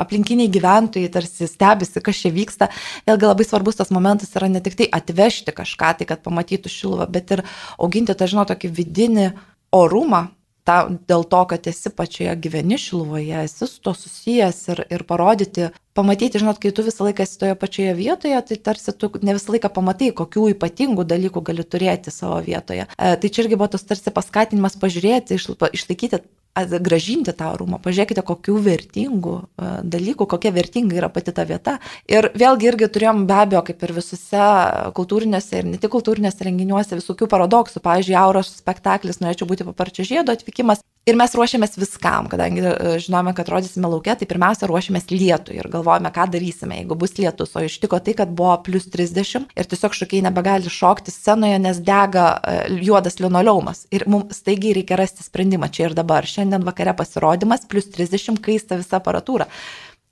aplinkiniai 0.02 0.50
gyventojai 0.52 1.12
tarsi 1.12 1.48
stebisi, 1.50 2.02
kas 2.04 2.24
čia 2.24 2.32
vyksta. 2.34 2.70
Vėlgi 3.08 3.30
labai 3.30 3.46
svarbus 3.46 3.80
tas 3.80 3.92
momentas 3.94 4.34
yra 4.38 4.50
ne 4.50 4.62
tik 4.64 4.78
tai 4.80 4.90
atvežti 5.00 5.54
kažką, 5.56 5.94
tai 6.00 6.08
kad 6.10 6.24
pamatytų 6.26 6.72
šiluvą, 6.72 7.08
bet 7.12 7.36
ir 7.36 7.44
auginti 7.78 8.16
tą, 8.16 8.30
žinot, 8.30 8.50
tokį 8.52 8.72
vidinį 8.80 9.30
orumą, 9.76 10.28
ta, 10.64 10.84
dėl 11.08 11.24
to, 11.30 11.42
kad 11.50 11.66
esi 11.70 11.92
pačioje 11.94 12.32
gyveni 12.44 12.78
šiluvoje, 12.80 13.44
esi 13.46 13.68
su 13.68 13.80
to 13.84 13.94
susijęs 13.96 14.60
ir, 14.74 14.82
ir 14.92 15.04
parodyti, 15.08 15.70
pamatyti, 15.96 16.40
žinot, 16.42 16.60
kai 16.62 16.72
tu 16.76 16.84
visą 16.86 17.06
laiką 17.08 17.24
esi 17.26 17.38
toje 17.40 17.56
pačioje 17.58 17.94
vietoje, 17.98 18.40
tai 18.50 18.58
tarsi 18.70 18.94
tu 18.96 19.10
ne 19.22 19.36
visą 19.36 19.54
laiką 19.54 19.72
pamatai, 19.76 20.12
kokių 20.16 20.50
ypatingų 20.54 21.06
dalykų 21.10 21.42
gali 21.50 21.66
turėti 21.66 22.14
savo 22.14 22.38
vietoje. 22.46 22.86
E, 22.96 23.14
tai 23.22 23.32
čia 23.32 23.44
irgi 23.44 23.58
buvo 23.58 23.70
tas 23.74 23.86
tarsi 23.88 24.12
paskatinimas 24.14 24.78
pažiūrėti, 24.80 25.40
išlaikyti 25.72 26.22
gražinti 26.56 27.32
tą 27.32 27.52
orumą. 27.54 27.78
Pažiūrėkite, 27.82 28.22
kokių 28.26 28.56
vertingų 28.64 29.34
dalykų, 29.82 30.26
kokia 30.26 30.50
vertinga 30.52 30.96
yra 30.98 31.08
pati 31.08 31.32
ta 31.32 31.44
vieta. 31.44 31.78
Ir 32.10 32.30
vėlgi 32.34 32.68
irgi 32.72 32.88
turėjom 32.90 33.26
be 33.26 33.34
abejo, 33.34 33.62
kaip 33.70 33.82
ir 33.82 33.92
visose 33.96 34.46
kultūrinėse 34.96 35.62
ir 35.62 35.70
ne 35.70 35.78
tik 35.78 35.92
kultūrinėse 35.94 36.44
renginiuose, 36.44 36.98
visokių 36.98 37.30
paradoksų. 37.30 37.80
Pavyzdžiui, 37.84 38.18
Auros 38.18 38.52
spektaklis, 38.60 39.20
norėčiau 39.22 39.48
būti 39.48 39.66
paparčio 39.68 40.04
žiedo 40.04 40.34
atvykimas. 40.34 40.82
Ir 41.08 41.16
mes 41.16 41.32
ruošiamės 41.32 41.78
viskam, 41.80 42.26
kadangi 42.28 42.60
e, 42.60 42.72
žinome, 43.00 43.32
kad 43.36 43.48
rodysime 43.48 43.88
laukia, 43.88 44.12
tai 44.20 44.26
pirmiausia 44.28 44.68
ruošiamės 44.68 45.06
lietui 45.08 45.56
ir 45.56 45.68
galvojame, 45.72 46.10
ką 46.12 46.26
darysime, 46.34 46.76
jeigu 46.82 46.98
bus 47.00 47.14
lietus. 47.16 47.54
O 47.56 47.62
ištiko 47.64 48.02
tai, 48.04 48.12
kad 48.18 48.34
buvo 48.36 48.58
plus 48.66 48.84
30 48.92 49.48
ir 49.56 49.70
tiesiog 49.70 49.96
šokiai 49.96 50.26
nebegali 50.26 50.68
šokti 50.70 51.14
scenoje, 51.14 51.56
nes 51.64 51.80
dega 51.86 52.26
e, 52.36 52.58
juodas 52.84 53.16
linoleumas. 53.22 53.86
Ir 53.96 54.04
mums 54.12 54.42
staigiai 54.42 54.76
reikia 54.82 55.00
rasti 55.00 55.24
sprendimą 55.24 55.70
čia 55.72 55.88
ir 55.88 55.96
dabar. 55.96 56.28
Šiandien 56.28 56.68
vakare 56.68 56.92
pasirodymas, 56.98 57.64
plus 57.70 57.88
30 57.96 58.36
kaista 58.44 58.76
visa 58.76 59.00
aparatūra. 59.00 59.48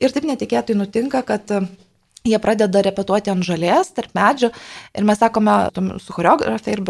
Ir 0.00 0.16
taip 0.16 0.24
netikėtai 0.24 0.78
nutinka, 0.78 1.20
kad 1.28 1.52
jie 2.28 2.40
pradeda 2.42 2.82
repetuoti 2.84 3.32
ant 3.32 3.46
žalės, 3.46 3.92
tarp 3.96 4.14
medžių 4.18 4.52
ir 4.52 5.06
mes 5.08 5.20
sakome 5.20 5.60
su 6.04 6.16
choreografė 6.16 6.76
ir 6.76 6.84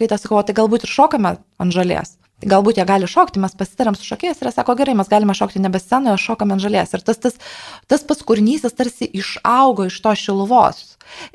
kai 0.00 0.10
tas 0.10 0.24
sakau, 0.24 0.42
tai 0.46 0.56
galbūt 0.56 0.86
ir 0.86 0.94
šokame 0.94 1.36
ant 1.38 1.74
žalės. 1.74 2.16
Tai 2.42 2.50
galbūt 2.50 2.80
jie 2.80 2.84
gali 2.84 3.06
šokti, 3.08 3.40
mes 3.40 3.54
pasitarėm 3.56 3.94
su 3.96 4.04
šokėjais 4.08 4.40
ir 4.42 4.50
jie 4.50 4.54
sako, 4.56 4.74
gerai, 4.76 4.96
mes 4.98 5.08
galime 5.08 5.36
šokti 5.38 5.62
nebe 5.62 5.78
scenoje, 5.80 6.18
šokame 6.20 6.56
ant 6.56 6.64
žalės. 6.64 6.90
Ir 6.96 7.04
tas, 7.06 7.20
tas, 7.22 7.38
tas 7.88 8.02
pats 8.04 8.26
kūrinys, 8.26 8.66
tarsi 8.74 9.06
išaugo 9.06 9.86
iš 9.88 10.00
to 10.04 10.14
šiluvos. 10.18 10.82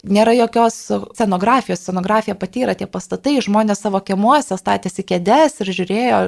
Nėra 0.04 0.34
jokios 0.38 0.78
scenografijos, 1.16 1.82
scenografija 1.84 2.36
pati 2.40 2.64
yra 2.66 2.76
tie 2.78 2.88
pastatai, 2.90 3.38
žmonės 3.44 3.84
savo 3.84 4.02
kiemuose 4.04 4.58
statėsi 4.60 5.06
kėdės 5.08 5.60
ir 5.64 5.72
žiūrėjo, 5.76 6.20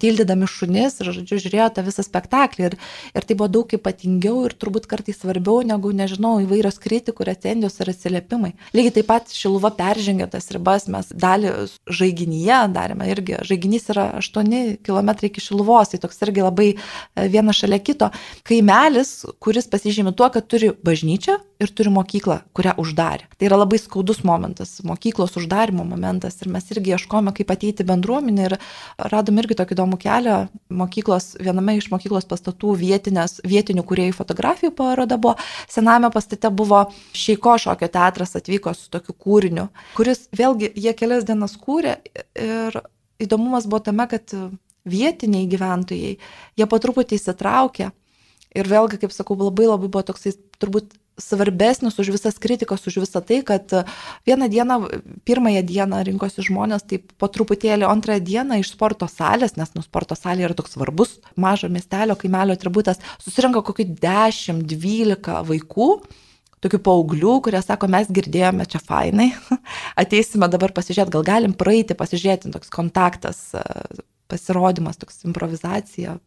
tildydami 0.00 0.48
šunis 0.50 1.00
ir, 1.00 1.12
žodžiu, 1.18 1.40
žiūrėjo 1.44 1.68
tą 1.76 1.84
visą 1.86 2.04
spektaklį. 2.06 2.70
Ir, 2.70 2.76
ir 3.14 3.28
tai 3.28 3.36
buvo 3.38 3.50
daug 3.52 3.74
ypatingiau 3.76 4.44
ir 4.48 4.56
turbūt 4.58 4.88
kartais 4.90 5.18
svarbiau 5.20 5.62
negu, 5.66 5.92
nežinau, 5.96 6.36
įvairios 6.44 6.80
kritikų, 6.82 7.26
recenzijos 7.28 7.80
ir 7.80 7.92
atsiliepimai. 7.94 8.54
Lygiai 8.76 8.96
taip 8.98 9.10
pat 9.10 9.34
Šiluva 9.34 9.72
peržengė 9.76 10.28
tas 10.32 10.48
ribas, 10.54 10.88
mes 10.92 11.10
dalį 11.10 11.54
žaiginyje 11.90 12.60
darėme 12.74 13.08
irgi. 13.12 13.38
Žaiginys 13.48 13.90
yra 13.94 14.08
8 14.20 14.78
km 14.84 15.14
iki 15.28 15.42
Šiluvos, 15.42 15.92
tai 15.92 16.00
toks 16.02 16.22
irgi 16.26 16.44
labai 16.44 16.68
e, 16.74 17.28
vienas 17.28 17.60
šalia 17.60 17.80
kito. 17.82 18.10
Kaimelis, 18.46 19.16
kuris 19.42 19.68
pasižymi 19.70 20.14
tuo, 20.16 20.30
kad 20.34 20.48
turi 20.50 20.72
bažnyčią 20.84 21.38
ir 21.64 21.72
turi 21.76 21.92
mokyklą, 21.94 22.38
kurią 22.56 22.74
uždarė. 22.80 23.28
Tai 23.38 23.48
yra 23.48 23.58
labai 23.60 23.78
skaudus 23.80 24.22
momentas, 24.26 24.76
mokyklos 24.86 25.36
uždarimo 25.40 25.84
momentas 25.88 26.38
ir 26.42 26.50
mes 26.52 26.68
irgi 26.74 26.94
ieškome, 26.94 27.32
kaip 27.36 27.52
ateiti 27.54 27.86
bendruomenį 27.88 28.46
ir 28.48 28.56
radom 29.12 29.40
irgi 29.42 29.58
tokį 29.60 29.76
įdomų 29.76 30.00
kelią. 30.04 30.38
Mokyklos, 30.82 31.32
viename 31.40 31.76
iš 31.80 31.90
mokyklos 31.92 32.28
pastatų 32.30 32.76
vietinės, 32.80 33.40
vietinių 33.46 33.86
kuriejų 33.88 34.16
fotografijų 34.18 34.74
paroda 34.76 35.18
buvo, 35.20 35.36
sename 35.70 36.10
pastate 36.14 36.50
buvo 36.54 36.84
Šeiko 37.14 37.56
šokio 37.60 37.88
teatras 37.92 38.36
atvyko 38.38 38.74
su 38.76 38.90
tokiu 38.92 39.14
kūriniu, 39.16 39.68
kuris 39.98 40.26
vėlgi 40.34 40.72
jie 40.74 40.92
kelias 40.98 41.26
dienas 41.28 41.56
kūrė 41.60 41.98
ir 42.38 42.80
įdomumas 43.22 43.68
buvo 43.70 43.82
tame, 43.88 44.06
kad 44.10 44.34
vietiniai 44.84 45.48
gyventojai, 45.48 46.16
jie 46.58 46.66
po 46.68 46.80
truputį 46.80 47.18
įsitraukė. 47.18 47.90
Ir 48.54 48.68
vėlgi, 48.70 49.00
kaip 49.02 49.14
sakau, 49.14 49.34
labai 49.40 49.66
labai 49.66 49.88
buvo 49.88 50.04
toksai 50.06 50.34
turbūt 50.62 50.92
svarbesnis 51.20 51.98
už 51.98 52.10
visas 52.14 52.38
kritikas, 52.42 52.86
už 52.86 52.98
visą 53.04 53.22
tai, 53.22 53.42
kad 53.46 53.70
vieną 54.26 54.48
dieną, 54.50 54.78
pirmąją 55.24 55.62
dieną 55.62 56.02
rinkosi 56.08 56.44
žmonės, 56.46 56.86
taip 56.90 57.14
po 57.18 57.28
truputėlį 57.30 57.86
antrąją 57.86 58.24
dieną 58.24 58.58
iš 58.62 58.74
sporto 58.74 59.08
salės, 59.10 59.56
nes 59.56 59.70
nu 59.76 59.84
sporto 59.84 60.18
salė 60.18 60.48
yra 60.48 60.58
toks 60.58 60.74
svarbus 60.74 61.18
mažo 61.36 61.70
miestelio, 61.70 62.18
kaimelio 62.18 62.58
atributas, 62.58 63.02
susirinko 63.22 63.62
kokį 63.66 63.88
10-12 64.02 65.40
vaikų 65.50 65.90
tokių 66.64 66.80
paauglių, 66.80 67.34
kurie 67.44 67.60
sako, 67.60 67.90
mes 67.92 68.08
girdėjome 68.14 68.64
čia 68.70 68.80
fainai, 68.80 69.28
ateisime 70.00 70.48
dabar 70.48 70.72
pasižiūrėti, 70.72 71.12
gal 71.12 71.26
galim 71.26 71.52
praeiti, 71.52 71.96
pasižiūrėti, 71.98 72.54
toks 72.54 72.72
kontaktas, 72.72 73.50
pasirodymas, 74.34 74.98
toks 75.00 75.22
improvizacija, 75.28 76.18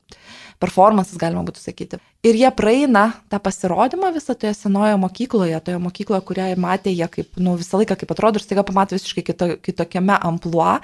performances 0.64 1.20
galima 1.22 1.43
būtų 1.45 1.62
sakyti. 1.62 1.99
Ir 2.26 2.38
jie 2.39 2.49
praeina 2.58 3.03
tą 3.32 3.38
pasirodymą 3.43 4.10
visą 4.16 4.34
toje 4.39 4.55
senoje 4.58 4.95
mokykloje, 4.99 5.60
toje 5.64 5.78
mokykloje, 5.84 6.24
kurią 6.28 6.47
matė 6.60 6.91
jie 6.95 7.08
kaip, 7.14 7.30
nu, 7.38 7.53
visą 7.60 7.80
laiką 7.82 7.99
kaip 8.01 8.14
atrodo 8.16 8.39
ir 8.39 8.45
staiga 8.45 8.66
pamato 8.68 8.97
visiškai 8.97 9.24
kito, 9.28 9.49
kitokiame 9.64 10.18
ampluo. 10.18 10.80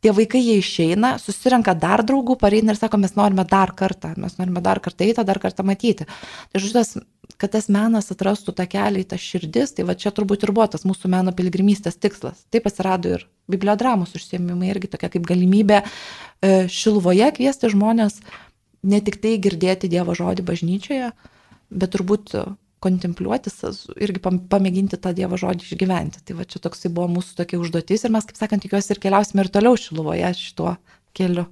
Tie 0.00 0.14
vaikai 0.16 0.40
jie 0.40 0.56
išeina, 0.62 1.14
susirenka 1.20 1.74
dar 1.76 2.00
draugų, 2.06 2.38
pareina 2.40 2.72
ir 2.72 2.80
sako, 2.80 3.02
mes 3.02 3.12
norime 3.18 3.44
dar 3.48 3.74
kartą, 3.76 4.14
mes 4.16 4.38
norime 4.40 4.64
dar 4.64 4.80
kartą 4.80 5.04
eiti, 5.04 5.26
dar 5.28 5.42
kartą 5.42 5.66
matyti. 5.68 6.08
Tai 6.08 6.62
žodžiu, 6.64 7.04
kad 7.40 7.54
tas 7.54 7.70
menas 7.72 8.10
atrastų 8.12 8.52
tą 8.56 8.66
kelią 8.68 9.02
į 9.02 9.08
tą 9.10 9.18
širdis, 9.20 9.72
tai 9.76 9.86
va 9.88 9.96
čia 9.98 10.12
turbūt 10.14 10.44
ir 10.44 10.52
buvo 10.52 10.66
tas 10.70 10.84
mūsų 10.88 11.10
meno 11.12 11.32
piligrimystės 11.36 11.96
tikslas. 11.96 12.44
Taip 12.52 12.68
atsirado 12.68 13.16
ir 13.16 13.26
bibliodramos 13.50 14.12
užsiemimai 14.18 14.70
irgi 14.74 14.90
tokia 14.92 15.10
kaip 15.14 15.24
galimybė 15.28 15.80
e, 15.80 15.86
Šilvoje 16.70 17.30
kviesti 17.38 17.72
žmonės 17.72 18.20
ne 18.82 19.00
tik 19.04 19.20
tai 19.22 19.36
girdėti 19.42 19.90
Dievo 19.92 20.16
žodį 20.16 20.44
bažnyčioje, 20.46 21.12
bet 21.70 21.94
turbūt 21.96 22.36
kontempliuoti, 22.80 23.52
irgi 24.00 24.22
pamėginti 24.24 24.98
tą 25.00 25.12
Dievo 25.16 25.36
žodį 25.40 25.66
išgyventi. 25.66 26.24
Tai 26.24 26.38
va 26.38 26.48
čia 26.48 26.62
toksai 26.64 26.92
buvo 26.92 27.10
mūsų 27.18 27.36
tokia 27.42 27.60
užduotis 27.60 28.06
ir 28.06 28.14
mes, 28.14 28.28
kaip 28.28 28.40
sakant, 28.40 28.64
tikiuosi 28.64 28.94
ir 28.94 29.02
keliausime 29.02 29.44
ir 29.44 29.52
toliau 29.52 29.76
Šiluvoje 29.80 30.32
šituo 30.38 30.76
keliu. 31.16 31.48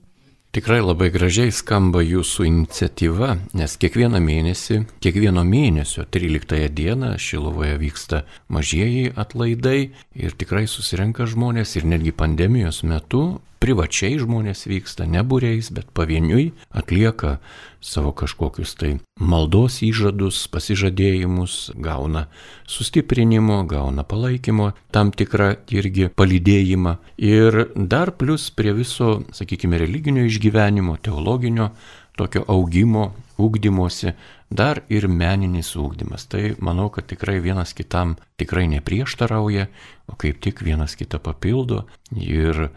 Tikrai 0.49 0.79
labai 0.81 1.11
gražiai 1.13 1.51
skamba 1.53 2.01
jūsų 2.01 2.47
iniciatyva, 2.49 3.35
nes 3.61 3.75
kiekvieną 3.83 4.17
mėnesį, 4.25 4.79
kiekvieno 5.05 5.43
mėnesio 5.45 6.07
13 6.09 6.71
dieną 6.73 7.11
Šilovoje 7.21 7.75
vyksta 7.83 8.23
mažieji 8.49 9.11
atlaidai 9.13 9.91
ir 10.17 10.37
tikrai 10.41 10.65
susirenka 10.65 11.29
žmonės 11.29 11.77
ir 11.77 11.85
netgi 11.93 12.17
pandemijos 12.17 12.81
metu 12.81 13.43
privačiai 13.63 14.19
žmonės 14.21 14.67
vyksta, 14.71 15.07
ne 15.07 15.23
būriais, 15.27 15.71
bet 15.75 15.91
pavieniui 15.97 16.53
atlieka 16.71 17.39
savo 17.81 18.11
kažkokius 18.17 18.75
tai 18.79 18.91
maldos 19.19 19.81
įžadus, 19.87 20.41
pasižadėjimus, 20.51 21.75
gauna 21.79 22.27
sustiprinimo, 22.71 23.61
gauna 23.71 24.03
palaikymo, 24.07 24.73
tam 24.95 25.13
tikrą 25.15 25.55
irgi 25.75 26.09
palydėjimą. 26.15 26.97
Ir 27.23 27.69
dar 27.75 28.15
plus 28.19 28.51
prie 28.51 28.75
viso, 28.75 29.23
sakykime, 29.35 29.79
religinio 29.79 30.27
išgyvenimo, 30.27 30.99
teologinio 31.03 31.73
tokio 32.19 32.43
augimo, 32.51 33.13
ūkdymosi, 33.39 34.13
dar 34.51 34.83
ir 34.91 35.07
meninis 35.07 35.75
ūkdymas. 35.79 36.27
Tai 36.31 36.43
manau, 36.65 36.89
kad 36.91 37.07
tikrai 37.11 37.39
vienas 37.45 37.75
kitam 37.79 38.17
tikrai 38.41 38.67
neprieštarauja, 38.73 39.69
o 40.11 40.19
kaip 40.19 40.41
tik 40.43 40.65
vienas 40.67 40.97
kitą 40.99 41.21
papildo 41.23 41.85
ir 42.17 42.69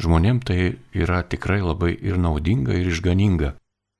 žmonėm 0.00 0.40
tai 0.44 0.76
yra 0.96 1.20
tikrai 1.22 1.60
labai 1.62 1.94
ir 1.94 2.18
naudinga, 2.20 2.74
ir 2.76 2.90
išganinga. 2.92 3.54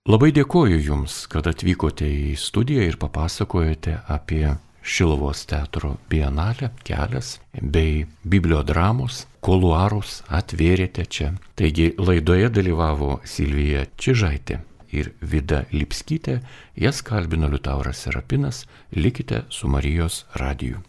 Labai 0.08 0.30
dėkoju 0.32 0.80
Jums, 0.80 1.26
kad 1.28 1.46
atvykote 1.50 2.08
į 2.08 2.34
studiją 2.40 2.86
ir 2.88 2.96
papasakojote 3.00 3.98
apie 4.08 4.56
Šilovos 4.80 5.44
teatro 5.44 5.98
bienalę 6.08 6.70
kelias 6.88 7.34
bei 7.52 8.06
bibliodramos, 8.24 9.26
koluarus 9.44 10.22
atvėrėte 10.32 11.04
čia. 11.04 11.34
Taigi 11.54 11.92
laidoje 12.00 12.48
dalyvavo 12.48 13.18
Silvija 13.28 13.84
Čižaitė 14.00 14.62
ir 14.96 15.12
Vida 15.20 15.64
Lipskytė, 15.70 16.40
jas 16.80 17.04
kalbino 17.06 17.50
Liutauras 17.52 18.00
Serapinas, 18.06 18.64
likite 18.96 19.44
su 19.52 19.68
Marijos 19.68 20.24
radiju. 20.40 20.80